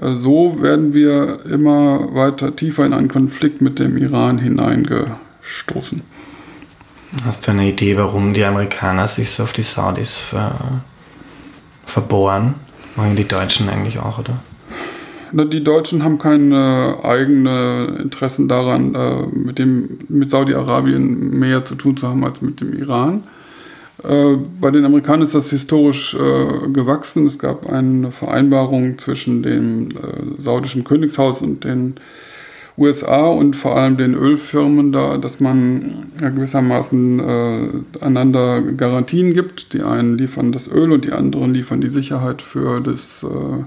so 0.00 0.56
werden 0.62 0.94
wir 0.94 1.44
immer 1.44 2.14
weiter 2.14 2.56
tiefer 2.56 2.86
in 2.86 2.94
einen 2.94 3.08
Konflikt 3.08 3.60
mit 3.60 3.78
dem 3.78 3.98
Iran 3.98 4.38
hineingestoßen. 4.38 6.00
Hast 7.26 7.46
du 7.46 7.50
eine 7.50 7.68
Idee, 7.68 7.98
warum 7.98 8.32
die 8.32 8.46
Amerikaner 8.46 9.06
sich 9.06 9.28
so 9.28 9.42
auf 9.42 9.52
die 9.52 9.62
Saudis 9.62 10.16
ver 10.16 10.82
verbohren. 11.86 12.54
Machen 12.96 13.16
die 13.16 13.26
Deutschen 13.26 13.68
eigentlich 13.68 13.98
auch, 13.98 14.18
oder? 14.18 14.34
Die 15.32 15.64
Deutschen 15.64 16.04
haben 16.04 16.18
keine 16.18 16.98
eigenen 17.02 17.96
Interessen 17.96 18.48
daran, 18.48 18.94
äh, 18.94 19.26
mit, 19.26 20.10
mit 20.10 20.30
Saudi-Arabien 20.30 21.30
mehr 21.38 21.64
zu 21.64 21.74
tun 21.74 21.96
zu 21.96 22.06
haben 22.08 22.24
als 22.24 22.42
mit 22.42 22.60
dem 22.60 22.78
Iran. 22.78 23.24
Äh, 24.04 24.36
bei 24.60 24.70
den 24.70 24.84
Amerikanern 24.84 25.22
ist 25.22 25.34
das 25.34 25.50
historisch 25.50 26.14
äh, 26.14 26.68
gewachsen. 26.68 27.26
Es 27.26 27.38
gab 27.38 27.68
eine 27.68 28.12
Vereinbarung 28.12 28.98
zwischen 28.98 29.42
dem 29.42 29.88
saudischen 30.38 30.84
Königshaus 30.84 31.42
und 31.42 31.64
den 31.64 31.96
USA 32.78 33.28
und 33.28 33.56
vor 33.56 33.76
allem 33.76 33.96
den 33.96 34.14
Ölfirmen 34.14 34.92
da, 34.92 35.16
dass 35.16 35.40
man 35.40 36.08
ja 36.20 36.28
gewissermaßen 36.28 37.20
äh, 37.20 38.04
einander 38.04 38.60
Garantien 38.60 39.32
gibt. 39.32 39.72
Die 39.72 39.82
einen 39.82 40.18
liefern 40.18 40.52
das 40.52 40.70
Öl 40.70 40.92
und 40.92 41.04
die 41.06 41.12
anderen 41.12 41.54
liefern 41.54 41.80
die 41.80 41.88
Sicherheit 41.88 42.42
für 42.42 42.80
das, 42.80 43.22
äh, 43.22 43.64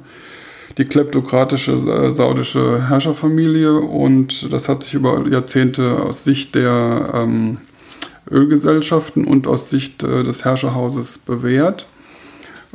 die 0.77 0.85
kleptokratische 0.85 1.73
äh, 1.73 2.11
saudische 2.11 2.87
Herrscherfamilie. 2.87 3.79
Und 3.79 4.53
das 4.53 4.69
hat 4.69 4.83
sich 4.83 4.93
über 4.93 5.27
Jahrzehnte 5.27 6.03
aus 6.03 6.23
Sicht 6.23 6.53
der 6.53 7.11
ähm, 7.15 7.57
Ölgesellschaften 8.29 9.25
und 9.25 9.47
aus 9.47 9.71
Sicht 9.71 10.03
äh, 10.03 10.23
des 10.23 10.45
Herrscherhauses 10.45 11.17
bewährt. 11.17 11.87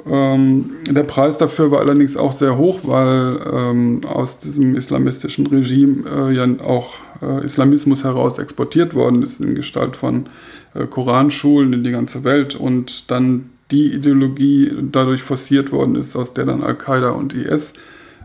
Ähm, 0.07 0.71
der 0.91 1.05
Preis 1.05 1.39
dafür 1.39 1.71
war 1.71 1.81
allerdings 1.81 2.17
auch 2.17 2.33
sehr 2.33 2.59
hoch, 2.59 2.81
weil 2.83 3.39
ähm, 3.53 4.01
aus 4.05 4.39
diesem 4.41 4.75
islamistischen 4.75 5.47
Regime 5.47 6.05
äh, 6.09 6.35
ja 6.35 6.47
auch 6.65 6.95
äh, 7.23 7.45
Islamismus 7.45 8.03
heraus 8.03 8.39
exportiert 8.39 8.95
worden 8.95 9.23
ist 9.23 9.41
in 9.41 9.55
Gestalt 9.55 9.97
von 9.97 10.27
äh, 10.75 10.87
Koranschulen 10.87 11.73
in 11.73 11.85
die 11.85 11.93
ganze 11.93 12.25
Welt 12.25 12.57
und 12.57 13.11
dann 13.11 13.51
die 13.71 13.93
Ideologie 13.93 14.73
dadurch 14.93 15.23
forciert 15.23 15.73
worden 15.73 15.95
ist, 15.95 16.17
aus 16.17 16.35
der 16.35 16.45
dann 16.45 16.63
Al-Qaida 16.63 17.11
und 17.11 17.33
IS 17.33 17.75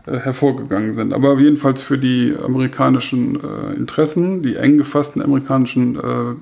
äh, 0.06 0.18
hervorgegangen 0.18 0.92
sind. 0.92 1.12
Aber 1.12 1.38
jedenfalls 1.38 1.82
für 1.82 1.98
die 1.98 2.34
amerikanischen 2.44 3.36
äh, 3.36 3.74
Interessen, 3.76 4.42
die 4.42 4.56
eng 4.56 4.76
gefassten 4.76 5.22
amerikanischen 5.22 5.96
äh, 5.96 6.34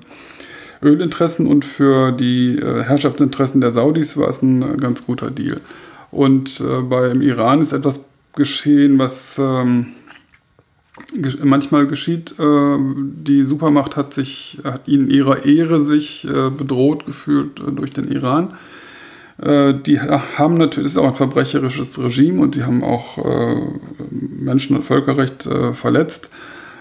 Ölinteressen 0.81 1.47
und 1.47 1.65
für 1.65 2.11
die 2.11 2.57
äh, 2.57 2.83
Herrschaftsinteressen 2.83 3.61
der 3.61 3.71
Saudis 3.71 4.15
war 4.17 4.29
es 4.29 4.41
ein 4.41 4.61
äh, 4.61 4.77
ganz 4.77 5.05
guter 5.05 5.29
Deal. 5.31 5.61
Und 6.11 6.61
äh, 6.61 6.81
beim 6.81 7.21
Iran 7.21 7.61
ist 7.61 7.73
etwas 7.73 7.99
geschehen, 8.35 8.97
was 8.99 9.37
ähm, 9.37 9.87
manchmal 11.43 11.87
geschieht. 11.87 12.35
Äh, 12.39 12.77
die 12.79 13.43
Supermacht 13.45 13.95
hat 13.95 14.13
sich, 14.13 14.59
hat 14.63 14.87
in 14.87 15.09
ihrer 15.09 15.45
Ehre 15.45 15.79
sich 15.79 16.27
äh, 16.27 16.49
bedroht 16.49 17.05
gefühlt 17.05 17.59
äh, 17.59 17.71
durch 17.71 17.91
den 17.91 18.11
Iran. 18.11 18.53
Die 19.41 20.01
haben 20.01 20.55
natürlich, 20.55 20.89
ist 20.89 20.97
auch 20.97 21.07
ein 21.07 21.15
verbrecherisches 21.15 21.97
Regime 21.97 22.41
und 22.41 22.55
die 22.55 22.63
haben 22.65 22.83
auch 22.83 23.17
Menschen- 24.11 24.75
und 24.75 24.83
Völkerrecht 24.83 25.47
verletzt. 25.75 26.29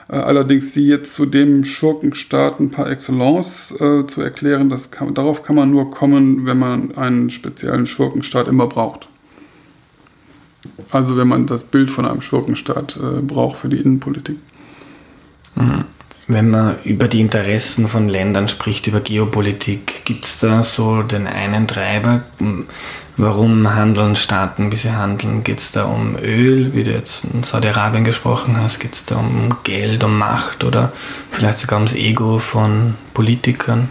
Äh, 0.08 0.16
allerdings 0.16 0.72
sie 0.72 0.86
jetzt 0.86 1.14
zu 1.14 1.26
dem 1.26 1.64
Schurkenstaaten 1.64 2.70
par 2.70 2.90
excellence 2.90 3.72
äh, 3.72 4.06
zu 4.06 4.22
erklären, 4.22 4.70
das 4.70 4.90
kann, 4.90 5.14
darauf 5.14 5.42
kann 5.42 5.56
man 5.56 5.70
nur 5.70 5.90
kommen, 5.90 6.46
wenn 6.46 6.58
man 6.58 6.96
einen 6.96 7.30
speziellen 7.30 7.86
Schurkenstaat 7.86 8.48
immer 8.48 8.66
braucht. 8.66 9.08
Also 10.90 11.16
wenn 11.16 11.28
man 11.28 11.46
das 11.46 11.64
Bild 11.64 11.90
von 11.90 12.06
einem 12.06 12.20
Schurkenstaat 12.20 12.96
äh, 12.96 13.20
braucht 13.20 13.58
für 13.58 13.68
die 13.68 13.78
Innenpolitik. 13.78 14.38
Mhm. 15.54 15.84
Wenn 16.30 16.50
man 16.50 16.76
über 16.84 17.08
die 17.08 17.22
Interessen 17.22 17.88
von 17.88 18.06
Ländern 18.06 18.48
spricht, 18.48 18.86
über 18.86 19.00
Geopolitik, 19.00 20.04
gibt 20.04 20.26
es 20.26 20.38
da 20.38 20.62
so 20.62 21.02
den 21.02 21.26
einen 21.26 21.66
Treiber? 21.66 22.20
Warum 23.16 23.74
handeln 23.74 24.14
Staaten, 24.14 24.70
wie 24.70 24.76
sie 24.76 24.94
handeln? 24.94 25.42
Geht 25.42 25.58
es 25.58 25.72
da 25.72 25.86
um 25.86 26.16
Öl, 26.22 26.74
wie 26.74 26.84
du 26.84 26.90
jetzt 26.90 27.24
in 27.24 27.44
Saudi-Arabien 27.44 28.04
gesprochen 28.04 28.58
hast? 28.58 28.78
Geht 28.78 28.92
es 28.92 29.06
da 29.06 29.16
um 29.16 29.56
Geld, 29.64 30.04
um 30.04 30.18
Macht 30.18 30.64
oder 30.64 30.92
vielleicht 31.30 31.60
sogar 31.60 31.78
ums 31.78 31.94
Ego 31.94 32.38
von 32.38 32.94
Politikern? 33.14 33.88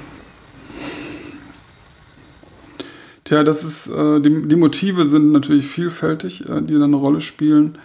Tja, 3.24 3.44
das 3.44 3.64
ist, 3.64 3.88
äh, 3.88 4.22
die, 4.22 4.48
die 4.48 4.56
Motive 4.56 5.10
sind 5.10 5.32
natürlich 5.32 5.66
vielfältig, 5.66 6.48
äh, 6.48 6.62
die 6.62 6.76
da 6.76 6.84
eine 6.84 6.96
Rolle 6.98 7.20
spielen. 7.20 7.80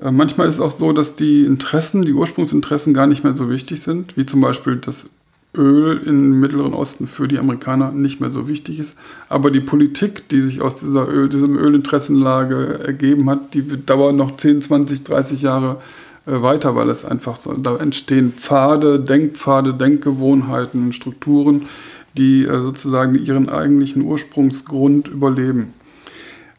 Äh, 0.00 0.10
manchmal 0.10 0.48
ist 0.48 0.54
es 0.54 0.60
auch 0.60 0.70
so, 0.70 0.92
dass 0.92 1.16
die 1.16 1.44
Interessen, 1.44 2.02
die 2.02 2.12
Ursprungsinteressen 2.12 2.94
gar 2.94 3.06
nicht 3.06 3.24
mehr 3.24 3.34
so 3.34 3.50
wichtig 3.50 3.80
sind, 3.80 4.16
wie 4.16 4.26
zum 4.26 4.40
Beispiel 4.40 4.76
das 4.76 5.06
Öl 5.54 6.00
im 6.06 6.40
Mittleren 6.40 6.72
Osten 6.72 7.06
für 7.06 7.28
die 7.28 7.38
Amerikaner 7.38 7.92
nicht 7.92 8.20
mehr 8.20 8.30
so 8.30 8.48
wichtig 8.48 8.78
ist. 8.78 8.96
Aber 9.28 9.50
die 9.50 9.60
Politik, 9.60 10.28
die 10.30 10.40
sich 10.40 10.62
aus 10.62 10.76
dieser 10.76 11.08
Öl, 11.08 11.28
diesem 11.28 11.58
Ölinteressenlage 11.58 12.80
ergeben 12.86 13.28
hat, 13.28 13.52
die 13.52 13.62
dauert 13.84 14.14
noch 14.14 14.36
10, 14.36 14.62
20, 14.62 15.04
30 15.04 15.42
Jahre 15.42 15.82
äh, 16.26 16.40
weiter, 16.40 16.74
weil 16.74 16.88
es 16.88 17.04
einfach 17.04 17.36
so, 17.36 17.52
da 17.52 17.76
entstehen 17.76 18.32
Pfade, 18.32 18.98
Denkpfade, 18.98 19.74
Denkgewohnheiten, 19.74 20.94
Strukturen, 20.94 21.66
die 22.16 22.44
äh, 22.44 22.62
sozusagen 22.62 23.14
ihren 23.14 23.50
eigentlichen 23.50 24.02
Ursprungsgrund 24.02 25.08
überleben. 25.08 25.74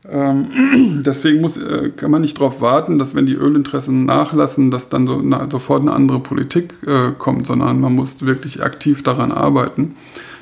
Ähm, 0.09 1.01
deswegen 1.05 1.41
muss, 1.41 1.57
äh, 1.57 1.91
kann 1.95 2.11
man 2.11 2.21
nicht 2.21 2.37
darauf 2.37 2.61
warten, 2.61 2.99
dass 2.99 3.15
wenn 3.15 3.25
die 3.25 3.35
Ölinteressen 3.35 4.05
nachlassen, 4.05 4.71
dass 4.71 4.89
dann 4.89 5.07
so, 5.07 5.21
na, 5.23 5.47
sofort 5.49 5.81
eine 5.81 5.93
andere 5.93 6.19
Politik 6.19 6.73
äh, 6.85 7.11
kommt, 7.17 7.47
sondern 7.47 7.79
man 7.79 7.93
muss 7.93 8.25
wirklich 8.25 8.63
aktiv 8.63 9.03
daran 9.03 9.31
arbeiten, 9.31 9.95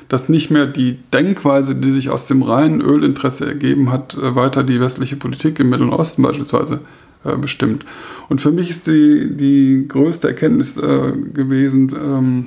dass 0.08 0.28
nicht 0.28 0.50
mehr 0.50 0.66
die 0.66 0.98
Denkweise, 1.12 1.74
die 1.74 1.92
sich 1.92 2.10
aus 2.10 2.26
dem 2.26 2.42
reinen 2.42 2.80
Ölinteresse 2.80 3.46
ergeben 3.46 3.92
hat, 3.92 4.16
äh, 4.16 4.34
weiter 4.34 4.64
die 4.64 4.80
westliche 4.80 5.16
Politik 5.16 5.60
im 5.60 5.70
Mittleren 5.70 5.92
Osten 5.92 6.22
beispielsweise 6.22 6.80
äh, 7.24 7.36
bestimmt. 7.36 7.84
Und 8.28 8.40
für 8.40 8.50
mich 8.50 8.70
ist 8.70 8.88
die, 8.88 9.28
die 9.36 9.86
größte 9.86 10.28
Erkenntnis 10.28 10.76
äh, 10.76 11.12
gewesen 11.32 11.94
ähm, 11.94 12.46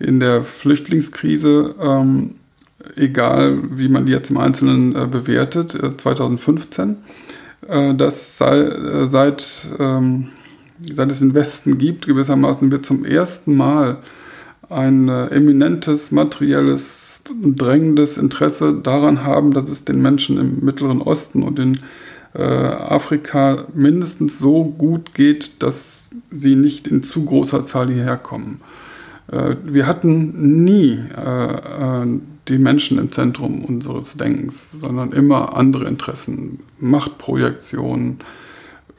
in 0.00 0.18
der 0.18 0.42
Flüchtlingskrise, 0.42 1.74
ähm, 1.80 2.34
egal 2.96 3.58
wie 3.70 3.88
man 3.88 4.06
die 4.06 4.12
jetzt 4.12 4.30
im 4.30 4.38
Einzelnen 4.38 4.94
äh, 4.94 5.06
bewertet, 5.06 5.74
äh, 5.74 5.96
2015, 5.96 6.96
äh, 7.68 7.94
dass 7.94 8.38
sei, 8.38 8.60
äh, 8.60 9.06
seit, 9.06 9.68
ähm, 9.78 10.28
seit 10.82 11.10
es 11.10 11.18
den 11.20 11.34
Westen 11.34 11.78
gibt, 11.78 12.06
gewissermaßen 12.06 12.70
wir 12.70 12.82
zum 12.82 13.04
ersten 13.04 13.56
Mal 13.56 13.98
ein 14.68 15.08
äh, 15.08 15.26
eminentes 15.26 16.10
materielles, 16.10 17.22
drängendes 17.42 18.16
Interesse 18.18 18.74
daran 18.74 19.24
haben, 19.24 19.52
dass 19.52 19.68
es 19.68 19.84
den 19.84 20.00
Menschen 20.00 20.38
im 20.38 20.64
Mittleren 20.64 21.02
Osten 21.02 21.42
und 21.42 21.58
in 21.58 21.80
Afrika 22.32 23.64
mindestens 23.74 24.38
so 24.38 24.62
gut 24.64 25.14
geht, 25.14 25.64
dass 25.64 26.10
sie 26.30 26.54
nicht 26.54 26.86
in 26.86 27.02
zu 27.02 27.24
großer 27.24 27.64
Zahl 27.64 27.90
hierher 27.90 28.16
kommen. 28.16 28.60
Wir 29.32 29.86
hatten 29.86 30.64
nie 30.64 30.98
die 32.48 32.58
Menschen 32.58 32.98
im 32.98 33.12
Zentrum 33.12 33.64
unseres 33.64 34.14
Denkens, 34.14 34.72
sondern 34.72 35.12
immer 35.12 35.56
andere 35.56 35.84
Interessen, 35.84 36.60
Machtprojektionen, 36.78 38.18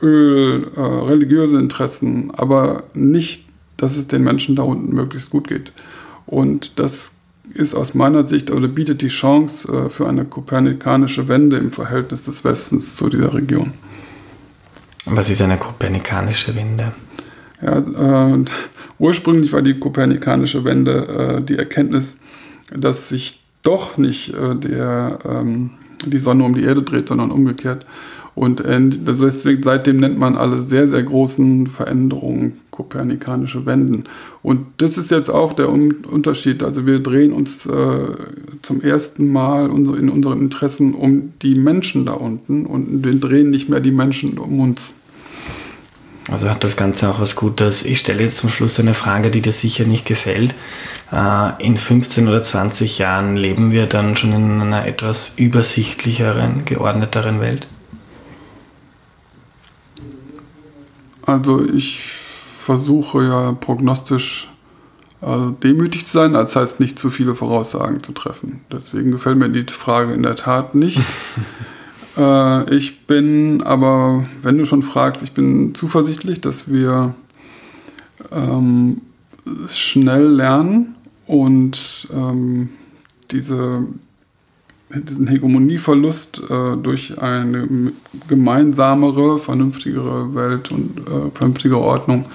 Öl, 0.01 0.71
äh, 0.75 0.79
religiöse 0.79 1.59
Interessen, 1.59 2.31
aber 2.31 2.83
nicht, 2.93 3.45
dass 3.77 3.97
es 3.97 4.07
den 4.07 4.23
Menschen 4.23 4.55
da 4.55 4.63
unten 4.63 4.95
möglichst 4.95 5.29
gut 5.29 5.47
geht. 5.47 5.73
Und 6.25 6.79
das 6.79 7.15
ist 7.53 7.75
aus 7.75 7.93
meiner 7.93 8.25
Sicht 8.25 8.49
oder 8.49 8.67
bietet 8.67 9.01
die 9.01 9.09
Chance 9.09 9.71
äh, 9.71 9.89
für 9.89 10.07
eine 10.07 10.25
kopernikanische 10.25 11.27
Wende 11.27 11.57
im 11.57 11.71
Verhältnis 11.71 12.23
des 12.23 12.43
Westens 12.43 12.95
zu 12.95 13.09
dieser 13.09 13.33
Region. 13.33 13.73
Was 15.05 15.29
ist 15.29 15.41
eine 15.41 15.57
kopernikanische 15.57 16.55
Wende? 16.55 16.93
Ja, 17.61 17.77
äh, 17.77 18.45
ursprünglich 18.99 19.53
war 19.53 19.61
die 19.61 19.79
kopernikanische 19.79 20.63
Wende 20.63 21.07
äh, 21.07 21.41
die 21.41 21.57
Erkenntnis, 21.57 22.19
dass 22.75 23.09
sich 23.09 23.41
doch 23.63 23.97
nicht 23.97 24.33
äh, 24.33 24.55
der, 24.55 25.19
ähm, 25.25 25.71
die 26.05 26.17
Sonne 26.17 26.43
um 26.43 26.55
die 26.55 26.63
Erde 26.63 26.81
dreht, 26.81 27.09
sondern 27.09 27.31
umgekehrt. 27.31 27.85
Und 28.33 28.61
äh, 28.61 28.79
deswegen, 28.79 29.61
seitdem 29.61 29.97
nennt 29.97 30.17
man 30.17 30.37
alle 30.37 30.61
sehr, 30.61 30.87
sehr 30.87 31.03
großen 31.03 31.67
Veränderungen 31.67 32.53
kopernikanische 32.71 33.65
Wenden. 33.65 34.05
Und 34.41 34.67
das 34.77 34.97
ist 34.97 35.11
jetzt 35.11 35.29
auch 35.29 35.53
der 35.53 35.69
Unterschied. 35.69 36.63
Also 36.63 36.85
wir 36.85 36.99
drehen 36.99 37.33
uns 37.33 37.65
äh, 37.65 38.07
zum 38.61 38.81
ersten 38.81 39.31
Mal 39.31 39.65
in 39.69 40.09
unseren 40.09 40.39
Interessen 40.39 40.93
um 40.93 41.33
die 41.41 41.55
Menschen 41.55 42.05
da 42.05 42.13
unten 42.13 42.65
und 42.65 43.03
wir 43.03 43.13
drehen 43.19 43.49
nicht 43.49 43.69
mehr 43.69 43.81
die 43.81 43.91
Menschen 43.91 44.37
um 44.37 44.59
uns. 44.61 44.93
Also 46.29 46.49
hat 46.49 46.63
das 46.63 46.77
Ganze 46.77 47.09
auch 47.09 47.19
was 47.19 47.35
Gutes. 47.35 47.83
Ich 47.83 47.99
stelle 47.99 48.23
jetzt 48.23 48.37
zum 48.37 48.49
Schluss 48.49 48.79
eine 48.79 48.93
Frage, 48.93 49.31
die 49.31 49.41
dir 49.41 49.51
sicher 49.51 49.85
nicht 49.85 50.05
gefällt. 50.05 50.53
Äh, 51.11 51.63
in 51.63 51.77
15 51.77 52.27
oder 52.27 52.41
20 52.41 52.99
Jahren 52.99 53.35
leben 53.35 53.71
wir 53.71 53.87
dann 53.87 54.15
schon 54.15 54.33
in 54.33 54.61
einer 54.61 54.85
etwas 54.85 55.33
übersichtlicheren, 55.35 56.65
geordneteren 56.65 57.41
Welt? 57.41 57.67
Also 61.25 61.65
ich 61.65 62.01
versuche 62.59 63.23
ja 63.23 63.51
prognostisch 63.53 64.47
also 65.21 65.51
demütig 65.51 66.07
zu 66.07 66.13
sein, 66.13 66.35
als 66.35 66.55
heißt 66.55 66.79
nicht 66.79 66.97
zu 66.97 67.11
viele 67.11 67.35
Voraussagen 67.35 68.01
zu 68.01 68.11
treffen. 68.11 68.61
Deswegen 68.71 69.11
gefällt 69.11 69.37
mir 69.37 69.49
die 69.49 69.71
Frage 69.71 70.13
in 70.13 70.23
der 70.23 70.35
Tat 70.35 70.75
nicht. 70.75 70.99
Äh, 72.17 72.75
ich 72.75 73.05
bin 73.05 73.61
aber, 73.61 74.25
wenn 74.41 74.57
du 74.57 74.65
schon 74.65 74.83
fragst, 74.83 75.23
ich 75.23 75.31
bin 75.31 75.73
zuversichtlich, 75.75 76.41
dass 76.41 76.71
wir 76.71 77.15
ähm, 78.31 79.01
schnell 79.67 80.27
lernen 80.27 80.95
und 81.27 82.07
ähm, 82.13 82.69
diese, 83.31 83.85
diesen 84.93 85.27
Hegemonieverlust 85.27 86.43
äh, 86.49 86.77
durch 86.77 87.17
eine 87.19 87.91
gemeinsamere, 88.27 89.39
vernünftigere 89.39 90.35
Welt 90.35 90.71
und 90.71 90.99
äh, 90.99 91.31
vernünftige 91.33 91.77
Ordnung 91.77 92.25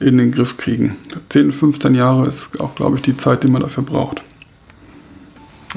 in 0.00 0.18
den 0.18 0.32
Griff 0.32 0.56
kriegen. 0.56 0.96
10, 1.28 1.52
15 1.52 1.94
Jahre 1.94 2.26
ist 2.26 2.60
auch, 2.60 2.74
glaube 2.74 2.96
ich, 2.96 3.02
die 3.02 3.16
Zeit, 3.16 3.44
die 3.44 3.48
man 3.48 3.62
dafür 3.62 3.84
braucht. 3.84 4.22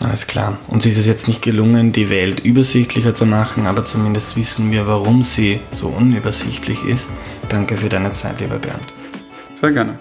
Alles 0.03 0.27
klar. 0.27 0.57
Uns 0.67 0.85
ist 0.85 0.97
es 0.97 1.07
jetzt 1.07 1.27
nicht 1.27 1.41
gelungen, 1.41 1.93
die 1.93 2.09
Welt 2.09 2.41
übersichtlicher 2.41 3.15
zu 3.15 3.25
machen, 3.25 3.65
aber 3.65 3.85
zumindest 3.85 4.35
wissen 4.35 4.69
wir, 4.71 4.87
warum 4.87 5.23
sie 5.23 5.61
so 5.71 5.87
unübersichtlich 5.87 6.83
ist. 6.83 7.07
Danke 7.47 7.77
für 7.77 7.87
deine 7.87 8.11
Zeit, 8.13 8.41
lieber 8.41 8.59
Bernd. 8.59 8.85
Sehr 9.53 9.71
gerne. 9.71 9.97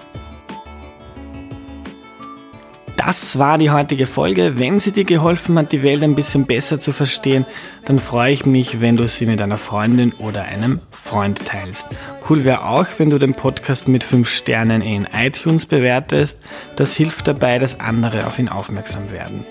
Das 2.96 3.38
war 3.38 3.59
die 3.59 3.70
heutige 3.70 4.07
Folge. 4.07 4.59
Wenn 4.59 4.80
sie 4.80 4.90
dir 4.90 5.04
geholfen 5.04 5.59
hat, 5.59 5.72
die 5.72 5.83
Welt 5.83 6.02
ein 6.02 6.14
bisschen 6.14 6.46
besser 6.46 6.80
zu 6.80 6.90
verstehen, 6.90 7.44
dann 7.85 7.98
freue 7.98 8.33
ich 8.33 8.46
mich, 8.46 8.80
wenn 8.80 8.96
du 8.96 9.07
sie 9.07 9.26
mit 9.26 9.42
einer 9.42 9.59
Freundin 9.59 10.14
oder 10.14 10.42
einem 10.44 10.80
Freund 10.90 11.44
teilst. 11.44 11.87
Cool 12.28 12.44
wäre 12.44 12.64
auch, 12.64 12.87
wenn 12.96 13.11
du 13.11 13.18
den 13.18 13.35
Podcast 13.35 13.88
mit 13.88 14.04
5 14.04 14.28
Sternen 14.28 14.80
in 14.80 15.07
iTunes 15.14 15.66
bewertest. 15.66 16.38
Das 16.76 16.94
hilft 16.94 17.28
dabei, 17.28 17.59
dass 17.59 17.78
andere 17.78 18.26
auf 18.26 18.38
ihn 18.38 18.48
aufmerksam 18.48 19.11
werden. 19.11 19.44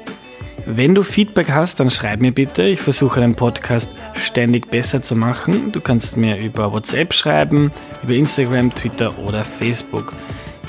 Wenn 0.66 0.96
du 0.96 1.04
Feedback 1.04 1.52
hast, 1.52 1.82
dann 1.82 1.92
schreib 1.92 2.22
mir 2.22 2.32
bitte. 2.32 2.64
Ich 2.64 2.80
versuche 2.80 3.20
den 3.20 3.36
Podcast 3.36 3.92
ständig 4.14 4.72
besser 4.72 5.02
zu 5.02 5.14
machen. 5.14 5.74
Du 5.74 5.82
kannst 5.82 6.16
mir 6.16 6.38
über 6.38 6.72
WhatsApp 6.72 7.14
schreiben, 7.14 7.70
über 8.02 8.14
Instagram, 8.14 8.74
Twitter 8.74 9.18
oder 9.20 9.44
Facebook. 9.44 10.14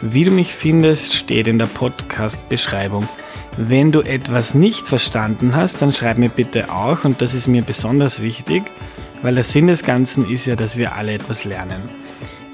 Wie 0.03 0.25
du 0.25 0.33
mich 0.33 0.53
findest, 0.53 1.15
steht 1.15 1.47
in 1.47 1.61
der 1.61 1.67
Podcast-Beschreibung. 1.67 3.09
Wenn 3.57 3.93
du 3.93 4.01
etwas 4.01 4.55
nicht 4.55 4.89
verstanden 4.89 5.55
hast, 5.55 5.81
dann 5.81 5.93
schreib 5.93 6.19
mir 6.19 6.29
bitte 6.29 6.73
auch 6.73 7.05
und 7.05 7.23
das 7.23 7.33
ist 7.33 7.47
mir 7.47 7.63
besonders 7.63 8.21
wichtig, 8.21 8.65
weil 9.23 9.37
der 9.37 9.45
Sinn 9.45 9.69
des 9.69 9.85
Ganzen 9.85 10.29
ist 10.29 10.47
ja, 10.47 10.57
dass 10.57 10.77
wir 10.77 10.97
alle 10.97 11.13
etwas 11.13 11.45
lernen. 11.45 11.89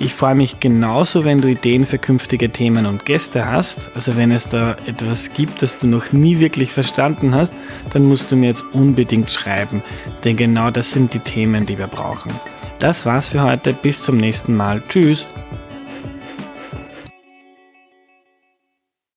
Ich 0.03 0.15
freue 0.15 0.35
mich 0.35 0.61
genauso, 0.61 1.25
wenn 1.25 1.43
du 1.43 1.49
Ideen 1.49 1.85
für 1.85 1.99
künftige 1.99 2.49
Themen 2.49 2.87
und 2.87 3.05
Gäste 3.05 3.45
hast. 3.45 3.91
Also 3.95 4.17
wenn 4.17 4.33
es 4.33 4.49
da 4.49 4.79
etwas 4.87 5.35
gibt, 5.35 5.63
das 5.63 5.77
du 5.77 5.87
noch 5.87 6.13
nie 6.13 6.39
wirklich 6.39 6.73
verstanden 6.73 7.35
hast, 7.35 7.53
dann 7.93 8.07
musst 8.07 8.33
du 8.33 8.37
mir 8.37 8.47
jetzt 8.47 8.65
unbedingt 8.73 9.31
schreiben, 9.31 9.83
denn 10.25 10.37
genau 10.37 10.71
das 10.71 10.93
sind 10.93 11.13
die 11.13 11.19
Themen, 11.19 11.67
die 11.67 11.77
wir 11.77 11.87
brauchen. 11.87 12.33
Das 12.79 13.05
war's 13.05 13.29
für 13.29 13.43
heute, 13.43 13.75
bis 13.75 14.03
zum 14.03 14.17
nächsten 14.17 14.57
Mal. 14.57 14.83
Tschüss! 14.89 15.27